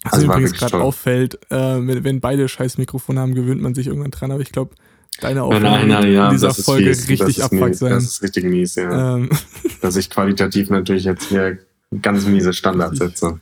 [0.04, 4.12] Was also übrigens gerade auffällt, äh, wenn, beide scheiß Mikrofone haben, gewöhnt man sich irgendwann
[4.12, 4.76] dran, aber ich glaube,
[5.20, 7.92] deine Aufnahme nein, nein, ja, in dieser Folge fies, richtig abfuckt sein.
[7.92, 9.18] Das ist richtig mies, ja.
[9.18, 9.30] Ähm.
[9.82, 11.60] Dass ich qualitativ natürlich jetzt hier
[12.02, 13.40] ganz miese Standards setze.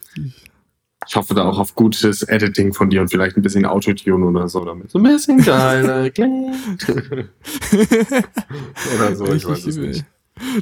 [1.07, 4.49] Ich hoffe da auch auf gutes Editing von dir und vielleicht ein bisschen Autotune oder
[4.49, 6.55] so, damit so ein bisschen geiler klingt.
[8.95, 10.05] oder so, ich, ich weiß es nicht.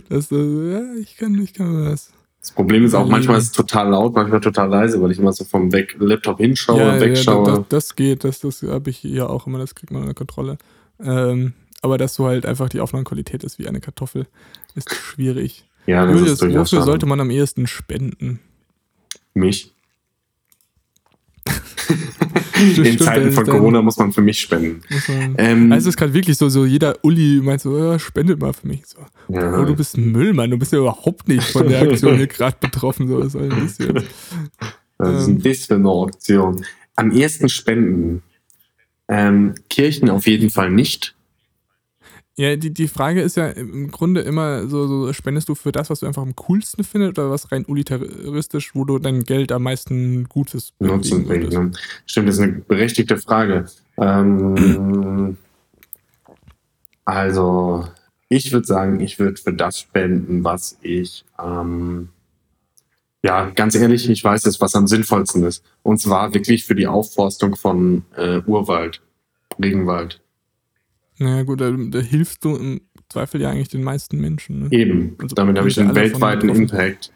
[0.10, 2.12] Das, ja, ich kann, ich kann das.
[2.46, 5.34] Das Problem ist auch, manchmal ist es total laut, manchmal total leise, weil ich immer
[5.34, 7.48] so vom Weg Laptop hinschaue, ja, wegschaue.
[7.48, 10.14] Ja, das, das, geht, das, das habe ich ja auch immer, das kriegt man unter
[10.14, 10.60] Kontrolle.
[11.00, 14.28] Ähm, aber dass so halt einfach die Aufnahmequalität ist wie eine Kartoffel,
[14.76, 15.66] ist schwierig.
[15.88, 18.40] Ja, das Julius, ist wofür sollte man am ehesten spenden?
[19.36, 19.72] Mich.
[22.56, 24.82] In Zeiten von Corona muss man für mich spenden.
[25.38, 28.54] Ähm, also es ist gerade wirklich so, so jeder Uli meint so, ja, spendet mal
[28.54, 28.86] für mich.
[28.86, 29.00] So,
[29.30, 29.60] ja.
[29.60, 32.58] oh, du bist ein Müllmann, du bist ja überhaupt nicht von der Aktion hier gerade
[32.60, 33.08] betroffen.
[33.08, 33.82] So, das jetzt?
[34.98, 35.42] Das ist ein ähm.
[35.42, 36.66] bisschen eine Aktion.
[36.96, 38.24] Am ehesten spenden.
[39.08, 41.15] Ähm, Kirchen auf jeden Fall nicht.
[42.38, 45.90] Ja, die, die Frage ist ja im Grunde immer so, so, spendest du für das,
[45.90, 49.64] was du einfach am coolsten findest oder was rein utilitaristisch, wo du dein Geld am
[49.64, 51.54] meisten Gutes Nutzen bringt.
[51.54, 51.72] Ne?
[52.06, 53.66] Stimmt, das ist eine berechtigte Frage.
[53.98, 55.38] Ähm,
[57.06, 57.88] also,
[58.28, 62.10] ich würde sagen, ich würde für das spenden, was ich, ähm,
[63.24, 65.64] ja, ganz ehrlich, ich weiß es, was am sinnvollsten ist.
[65.84, 69.02] Und zwar wirklich für die Aufforstung von äh, Urwald,
[69.58, 70.20] Regenwald.
[71.18, 74.64] Naja, gut, da, da, hilfst du im Zweifel ja eigentlich den meisten Menschen.
[74.64, 74.68] Ne?
[74.72, 77.12] Eben, also, damit habe ich einen weltweiten Impact.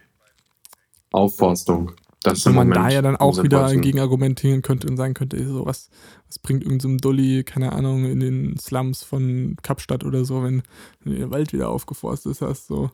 [1.12, 1.92] Aufforstung.
[2.22, 5.66] Das Wenn man da ja dann auch wieder gegen argumentieren könnte und sagen könnte, so
[5.66, 5.90] was,
[6.28, 10.62] was bringt irgendein so Dulli, keine Ahnung, in den Slums von Kapstadt oder so, wenn,
[11.04, 12.92] wenn der Wald wieder aufgeforstet hast, so.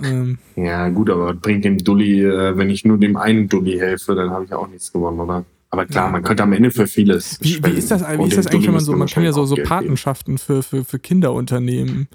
[0.00, 0.38] Ähm.
[0.56, 4.30] Ja, gut, aber bringt dem Dulli, äh, wenn ich nur dem einen Dulli helfe, dann
[4.30, 5.44] habe ich auch nichts gewonnen, oder?
[5.70, 6.10] Aber klar, ja.
[6.10, 7.38] man könnte am Ende für vieles.
[7.40, 9.44] Wie, wie ist das, wie ist das eigentlich, wenn man so, man kann ja so,
[9.44, 12.08] so Patenschaften für, für, für Kinderunternehmen,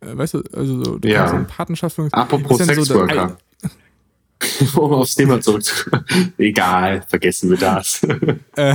[0.00, 1.18] äh, weißt du, also so, du ja.
[1.18, 3.36] kannst so eine Patenschaft für, Apropos Sexworker.
[4.60, 6.04] So, um aufs Thema zurückzukommen.
[6.38, 8.02] Egal, vergessen wir das.
[8.56, 8.74] Äh,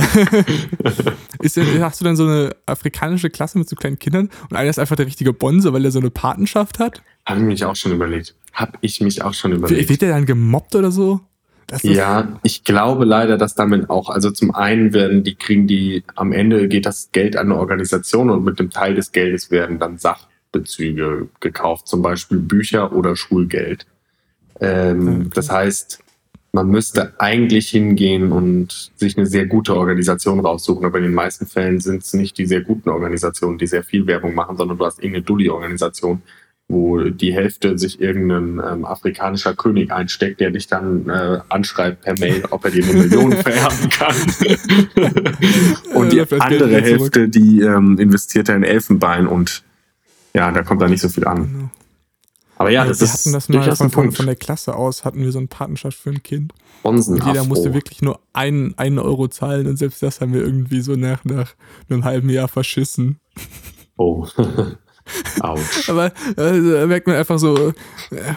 [1.40, 4.78] ist, hast du dann so eine afrikanische Klasse mit so kleinen Kindern und einer ist
[4.78, 7.02] einfach der richtige Bonse, weil er so eine Patenschaft hat?
[7.24, 8.36] Habe ich mich auch schon überlegt.
[8.52, 9.88] Habe ich mich auch schon überlegt.
[9.88, 11.20] Wird der dann gemobbt oder so?
[11.82, 16.32] Ja, ich glaube leider, dass damit auch, also zum einen werden die, kriegen die, am
[16.32, 19.98] Ende geht das Geld an eine Organisation und mit dem Teil des Geldes werden dann
[19.98, 23.86] Sachbezüge gekauft, zum Beispiel Bücher oder Schulgeld.
[24.60, 25.30] Ähm, okay.
[25.34, 26.04] Das heißt,
[26.52, 31.46] man müsste eigentlich hingehen und sich eine sehr gute Organisation raussuchen, aber in den meisten
[31.46, 34.86] Fällen sind es nicht die sehr guten Organisationen, die sehr viel Werbung machen, sondern du
[34.86, 36.22] hast irgendeine Dulli-Organisation,
[36.68, 42.18] wo die Hälfte sich irgendein ähm, afrikanischer König einsteckt, der dich dann äh, anschreibt per
[42.18, 44.16] Mail, ob er dir eine Million vererben kann.
[45.94, 49.62] und die andere Hälfte, die ähm, investiert er in Elfenbein und
[50.34, 51.36] ja, da kommt da nicht so viel an.
[51.36, 51.70] Genau.
[52.58, 55.20] Aber ja, das wir ist hatten das mal von, von, von, der Klasse aus, hatten
[55.20, 56.52] wir so eine Patenschaft für ein Kind.
[56.82, 60.80] Und jeder musste wirklich nur einen, einen Euro zahlen und selbst das haben wir irgendwie
[60.80, 61.54] so nach, nach
[61.88, 63.20] einem halben Jahr verschissen.
[63.96, 64.26] Oh.
[65.40, 65.88] Autsch.
[65.88, 67.72] Aber äh, merkt man einfach so,
[68.10, 68.34] äh,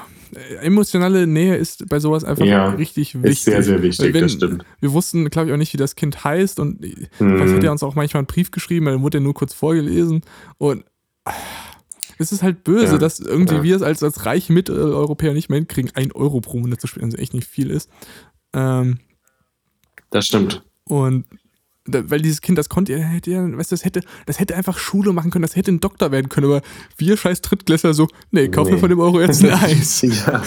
[0.61, 3.31] emotionale Nähe ist bei sowas einfach ja, richtig wichtig.
[3.31, 4.65] Ist sehr, sehr wichtig, Wenn, das stimmt.
[4.79, 7.07] Wir wussten, glaube ich, auch nicht, wie das Kind heißt und mhm.
[7.17, 10.21] vielleicht hat er uns auch manchmal einen Brief geschrieben, dann wurde er nur kurz vorgelesen
[10.57, 10.83] und
[11.25, 11.31] äh,
[12.19, 13.63] es ist halt böse, ja, dass irgendwie ja.
[13.63, 17.11] wir es als, als reiche Mitteleuropäer nicht mehr hinkriegen, ein Euro pro Monat zu spielen,
[17.11, 17.89] was echt nicht viel ist.
[18.53, 18.99] Ähm,
[20.09, 20.63] das stimmt.
[20.83, 21.25] Und
[21.91, 25.13] weil dieses Kind, das konnte, hätte ja, weißt du, das hätte, das hätte einfach Schule
[25.13, 26.61] machen können, das hätte ein Doktor werden können, aber
[26.97, 28.73] wir scheiß Drittklässler so, nee, kauf nee.
[28.73, 30.01] mir von dem Euro jetzt ein Eis.
[30.01, 30.41] ja.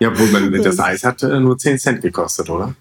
[0.00, 2.74] ja, wo man, das Eis hat äh, nur 10 Cent gekostet, oder?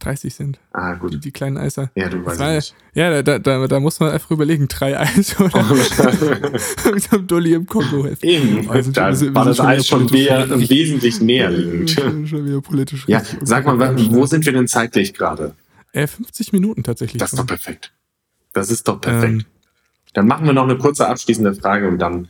[0.00, 0.58] 30 Cent.
[0.72, 1.12] Ah, gut.
[1.12, 1.90] Die, die kleinen Eiser.
[1.94, 2.74] Ja, du weißt war, nicht.
[2.94, 5.62] Ja, da, da, da muss man einfach überlegen, drei Eis oder
[6.92, 8.26] mit einem Dulli im Kongo helfen.
[8.26, 11.90] Eben, also, da war das Eis schon wieder wesentlich näher liegend.
[11.90, 13.78] schon wieder politisch Ja, sag mal,
[14.10, 15.54] wo sind wir denn zeitlich gerade?
[15.92, 17.20] Äh, 50 Minuten tatsächlich.
[17.20, 17.92] Das ist doch perfekt.
[18.52, 19.32] Das ist doch perfekt.
[19.32, 19.44] Ähm,
[20.14, 22.28] dann machen wir noch eine kurze abschließende Frage und dann.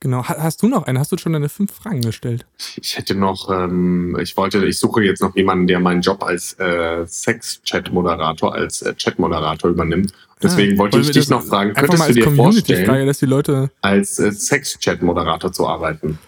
[0.00, 0.24] Genau.
[0.24, 1.00] Hast du noch eine?
[1.00, 2.44] Hast du schon deine fünf Fragen gestellt?
[2.76, 6.52] Ich hätte noch, ähm, ich wollte, ich suche jetzt noch jemanden, der meinen Job als
[6.58, 10.12] äh, Sex-Chat-Moderator, als äh, Chat-Moderator übernimmt.
[10.42, 13.70] Deswegen ah, wollte ich dich noch fragen, könntest du dir vorstellen, Frage, dass die Leute
[13.80, 16.18] als äh, Sex-Chat-Moderator zu arbeiten?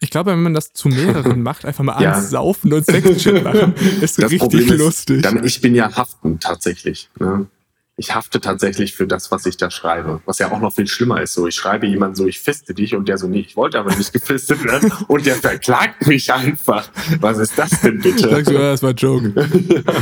[0.00, 2.20] Ich glaube, wenn man das zu mehreren macht, einfach mal ja.
[2.20, 5.22] saufen und Sexchat machen, ist das richtig Problem lustig.
[5.22, 7.10] dann, ich bin ja haftend tatsächlich.
[7.18, 7.46] Ne?
[8.00, 10.22] ich hafte tatsächlich für das, was ich da schreibe.
[10.24, 11.34] Was ja auch noch viel schlimmer ist.
[11.34, 13.94] So, ich schreibe jemanden so, ich fiste dich und der so, nee, ich wollte aber
[13.94, 16.90] nicht gefistet werden und der verklagt mich einfach.
[17.20, 18.30] Was ist das denn bitte?
[18.30, 19.34] Sagst du, das war Joke.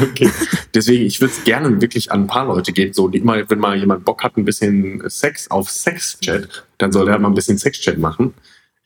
[0.01, 0.31] okay.
[0.73, 3.59] Deswegen, ich würde es gerne wirklich an ein paar Leute geben, so, die immer, wenn
[3.59, 7.59] mal jemand Bock hat, ein bisschen Sex auf Sexchat, dann soll er mal ein bisschen
[7.59, 8.33] Sexchat machen.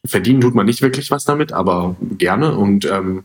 [0.05, 3.25] Verdienen tut man nicht wirklich was damit, aber gerne und ähm,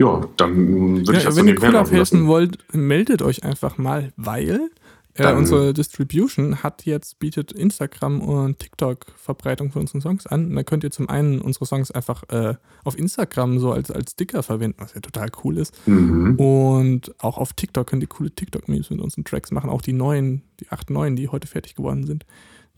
[0.00, 4.12] ja, dann würde ja, ich das Wenn ihr cool helfen wollt, meldet euch einfach mal,
[4.16, 4.70] weil
[5.16, 10.46] äh, unsere Distribution hat jetzt, bietet Instagram und TikTok Verbreitung für unsere Songs an.
[10.46, 14.12] Und da könnt ihr zum einen unsere Songs einfach äh, auf Instagram so als, als
[14.12, 15.86] Sticker verwenden, was ja total cool ist.
[15.86, 16.34] Mhm.
[16.36, 19.70] Und auch auf TikTok könnt ihr coole TikTok-Memes mit unseren Tracks machen.
[19.70, 22.26] Auch die neuen, die acht neuen, die heute fertig geworden sind,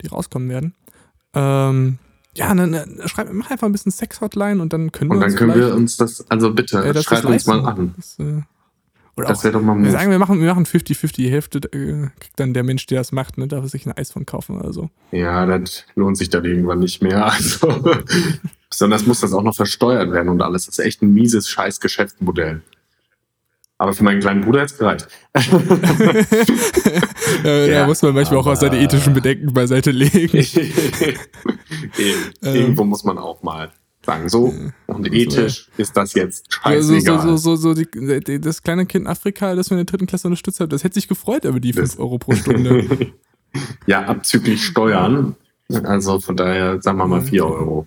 [0.03, 0.75] die rauskommen werden.
[1.33, 1.97] Ähm,
[2.37, 5.15] ja, dann ne, schreib, mach einfach ein bisschen Sex-Hotline und dann können wir.
[5.15, 7.93] Und dann können wir uns das, also bitte, äh, schreibt uns mal an.
[7.97, 8.41] Das, äh,
[9.15, 11.15] oder das wäre doch mal Wir sagen, wir machen, wir machen 50-50.
[11.15, 13.91] Die Hälfte äh, kriegt dann der Mensch, der das macht, ne, darf er sich ein
[13.91, 14.91] Eis von kaufen oder so.
[15.11, 17.33] Ja, das lohnt sich dann irgendwann nicht mehr.
[17.37, 17.95] Also,
[18.69, 20.67] besonders muss das auch noch versteuert werden und alles.
[20.67, 22.61] Das ist echt ein mieses Scheiß-Geschäftsmodell.
[23.79, 25.07] Aber für meinen kleinen Bruder hat es gereicht.
[27.43, 30.37] ja, ja, da muss man manchmal auch seine ethischen Bedenken beiseite legen.
[32.41, 32.89] Irgendwo ähm.
[32.89, 33.71] muss man auch mal
[34.03, 34.53] sagen, so
[34.87, 37.21] und ethisch ist das jetzt scheißegal.
[37.21, 37.87] So, so, so, so die,
[38.21, 40.83] die, das kleine Kind in Afrika, das wir in der dritten Klasse unterstützt haben, das
[40.83, 43.11] hätte sich gefreut über die 5 Euro pro Stunde.
[43.85, 45.35] ja, abzüglich Steuern.
[45.69, 47.85] Also von daher, sagen wir mal 4 Euro.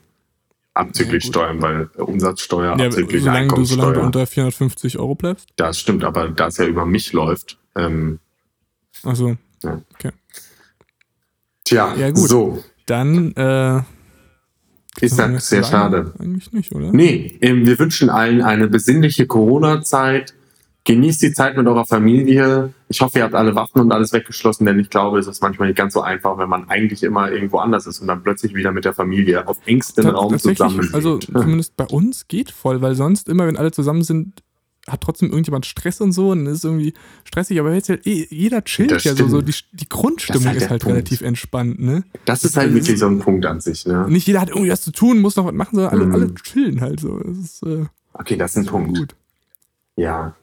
[0.81, 5.49] Abzüglich Steuern, weil Umsatzsteuer, ja, abzüglich solange du, solange du unter 450 Euro bleibst?
[5.57, 7.59] Das stimmt, aber da es ja über mich läuft.
[7.77, 8.19] Ähm,
[9.03, 9.37] Achso.
[9.63, 9.83] Ja.
[9.95, 10.13] Okay.
[11.65, 12.29] Tja, ja, gut.
[12.29, 12.65] so.
[12.87, 13.83] Dann äh,
[15.01, 16.13] ist das sehr schade.
[16.19, 16.91] Eigentlich nicht, oder?
[16.93, 20.35] Nee, ähm, wir wünschen allen eine besinnliche Corona-Zeit.
[20.91, 22.75] Genießt die Zeit mit eurer Familie.
[22.89, 25.69] Ich hoffe, ihr habt alle Waffen und alles weggeschlossen, denn ich glaube, es ist manchmal
[25.69, 28.73] nicht ganz so einfach, wenn man eigentlich immer irgendwo anders ist und dann plötzlich wieder
[28.73, 30.91] mit der Familie auf engstem Raum zusammen.
[30.93, 34.43] Also zumindest bei uns geht voll, weil sonst immer, wenn alle zusammen sind,
[34.89, 38.65] hat trotzdem irgendjemand Stress und so und ist irgendwie stressig, aber jetzt halt eh, jeder
[38.65, 42.03] chillt das ja so, so die, die Grundstimmung ist halt, ist halt relativ entspannt, ne?
[42.25, 44.07] Das ist halt wirklich so ein Punkt an sich, ne?
[44.09, 46.15] Nicht jeder hat irgendwie was zu tun, muss noch was machen, sondern alle, mhm.
[46.15, 47.17] alle chillen halt so.
[47.21, 48.99] Das ist, äh, okay, das ist ein Punkt.
[48.99, 49.15] Gut.
[49.95, 50.35] Ja,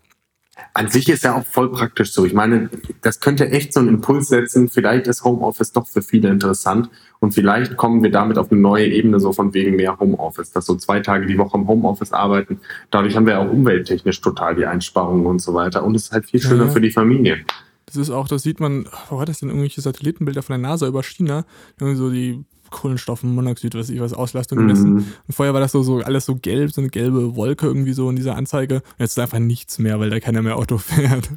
[0.73, 2.25] an sich ist ja auch voll praktisch so.
[2.25, 2.69] Ich meine,
[3.01, 4.69] das könnte echt so einen Impuls setzen.
[4.69, 6.89] Vielleicht ist Homeoffice doch für viele interessant
[7.19, 10.65] und vielleicht kommen wir damit auf eine neue Ebene, so von wegen mehr Homeoffice, dass
[10.65, 12.59] so zwei Tage die Woche im Homeoffice arbeiten.
[12.91, 15.83] Dadurch haben wir ja auch umwelttechnisch total die Einsparungen und so weiter.
[15.83, 16.71] Und es ist halt viel schöner ja.
[16.71, 17.39] für die Familie.
[17.87, 20.87] Das ist auch, das sieht man, wo hat das denn irgendwelche Satellitenbilder von der NASA
[20.87, 21.45] über China?
[21.79, 24.93] Irgendwie so die Kohlenstoff, Monoxid, was ich was, Auslastung gemessen.
[24.93, 25.05] Mhm.
[25.27, 28.09] Und vorher war das so, so alles so gelb, so eine gelbe Wolke irgendwie so
[28.09, 28.75] in dieser Anzeige.
[28.75, 31.29] Und jetzt ist einfach nichts mehr, weil da keiner mehr Auto fährt.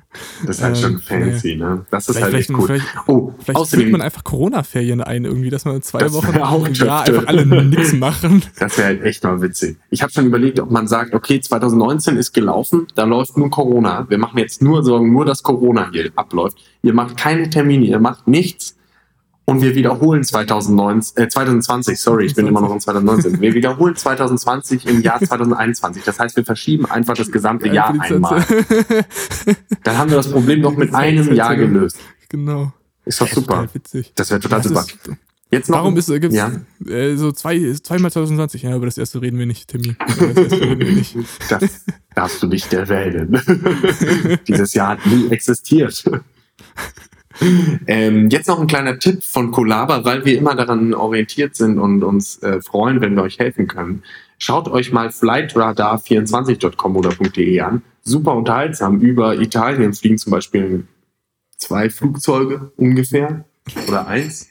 [0.47, 1.75] Das ist halt ähm, schon fancy, ja.
[1.75, 1.87] ne?
[1.91, 2.67] Das ist halt echt cool.
[2.67, 7.03] Vielleicht, oh, vielleicht führt man einfach Corona-Ferien ein, irgendwie, dass man zwei Wochen im Jahr
[7.03, 8.43] einfach alle nichts machen.
[8.59, 9.79] Das wäre halt echt mal witzig.
[9.91, 14.07] Ich habe schon überlegt, ob man sagt, okay, 2019 ist gelaufen, da läuft nur Corona.
[14.09, 16.59] Wir machen jetzt nur Sorgen, nur dass Corona hier abläuft.
[16.83, 18.77] Ihr macht keine Termine, ihr macht nichts
[19.51, 23.41] und wir wiederholen 2019, äh, 2020, sorry, ich bin immer noch in 2019.
[23.41, 26.05] Wir wiederholen 2020 im Jahr 2021.
[26.05, 28.45] Das heißt, wir verschieben einfach das gesamte ja, Jahr einmal.
[29.83, 31.99] Dann haben wir das Problem noch mit einem Jahr gelöst.
[32.29, 32.73] Genau.
[33.05, 33.67] Ist doch super.
[34.15, 34.87] Das wäre total super.
[35.51, 35.79] Jetzt noch.
[35.79, 36.53] Warum ist es ja?
[36.87, 38.63] äh, so zwei, zweimal 2020?
[38.63, 39.97] Ja, über das erste reden wir nicht, Timmy.
[39.99, 41.17] Das reden wir nicht.
[41.49, 41.85] Das
[42.15, 43.37] darfst du nicht erwähnen.
[44.47, 46.05] Dieses Jahr hat nie existiert.
[47.87, 52.05] Ähm, jetzt noch ein kleiner Tipp von Colaba, weil wir immer daran orientiert sind und
[52.05, 54.03] uns äh, freuen, wenn wir euch helfen können.
[54.39, 57.83] Schaut euch mal flightradar24.com oder .de an.
[58.03, 59.01] Super unterhaltsam.
[59.01, 60.87] Über Italien fliegen zum Beispiel
[61.57, 63.45] zwei Flugzeuge ungefähr
[63.87, 64.49] oder eins.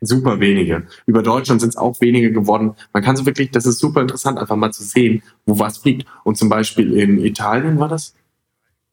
[0.00, 0.86] Super wenige.
[1.06, 2.74] Über Deutschland sind es auch wenige geworden.
[2.92, 6.06] Man kann so wirklich, das ist super interessant, einfach mal zu sehen, wo was fliegt.
[6.24, 8.14] Und zum Beispiel in Italien war das.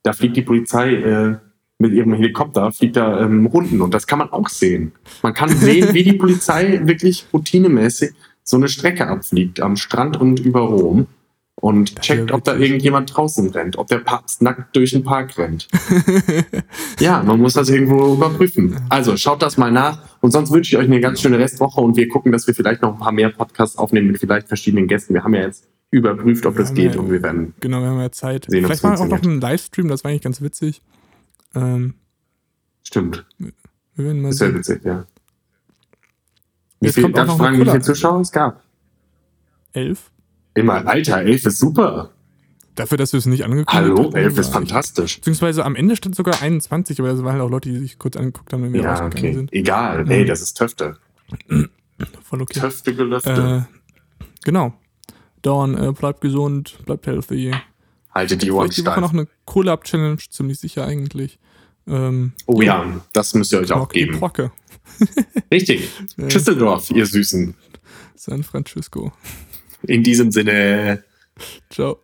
[0.04, 1.38] Da fliegt die Polizei äh,
[1.80, 4.94] mit ihrem Helikopter fliegt da ähm, Runden und das kann man auch sehen.
[5.22, 8.12] Man kann sehen, wie die Polizei wirklich routinemäßig
[8.44, 11.08] so eine Strecke abfliegt am Strand und über Rom
[11.60, 15.68] und checkt, ob da irgendjemand draußen rennt, ob der Papst nackt durch den Park rennt.
[17.00, 18.80] ja, man muss das irgendwo überprüfen.
[18.90, 21.98] Also schaut das mal nach und sonst wünsche ich euch eine ganz schöne Restwoche und
[21.98, 25.14] wir gucken, dass wir vielleicht noch ein paar mehr Podcasts aufnehmen mit vielleicht verschiedenen Gästen.
[25.14, 27.54] Wir haben ja jetzt überprüft, ob wir das geht ja, und wir werden.
[27.60, 28.48] Genau, wir haben ja Zeit.
[28.50, 30.82] Vielleicht machen wir auch noch einen Livestream, das war eigentlich ganz witzig.
[31.56, 31.96] Ähm,
[32.84, 33.26] Stimmt.
[33.38, 35.06] Wir werden mal ist ja witzig, ja.
[36.80, 38.64] Wie viel, darf ich fragen, wie viele Zuschauer es gab?
[39.74, 40.12] Elf.
[40.54, 42.12] Immer, Alter, elf ist super.
[42.78, 43.98] Dafür, dass wir es nicht angekündigt haben.
[43.98, 45.18] Hallo, 11 ist fantastisch.
[45.18, 48.16] Beziehungsweise am Ende stand sogar 21, aber das waren halt auch Leute, die sich kurz
[48.16, 49.34] angeguckt haben, wenn wir ja, okay.
[49.34, 49.52] sind.
[49.52, 50.12] Egal, mhm.
[50.12, 50.98] ey, das ist Töfte.
[52.24, 52.60] Voll okay.
[52.60, 53.68] Töfte gelöfte.
[53.68, 54.74] Äh, genau.
[55.42, 57.52] Dawn, äh, bleibt gesund, bleibt healthy.
[58.18, 58.84] Haltet die Ohren steif.
[58.84, 61.38] Die Woche noch eine Cola-Up-Challenge, ziemlich sicher eigentlich.
[61.88, 64.18] Ähm, oh ja, das müsst ihr euch auch geben.
[64.18, 64.52] Procke.
[65.52, 65.88] Richtig.
[66.18, 67.54] Düsseldorf, ihr Süßen.
[68.16, 69.14] San Francisco.
[69.84, 71.04] In diesem Sinne.
[71.70, 72.00] Ciao.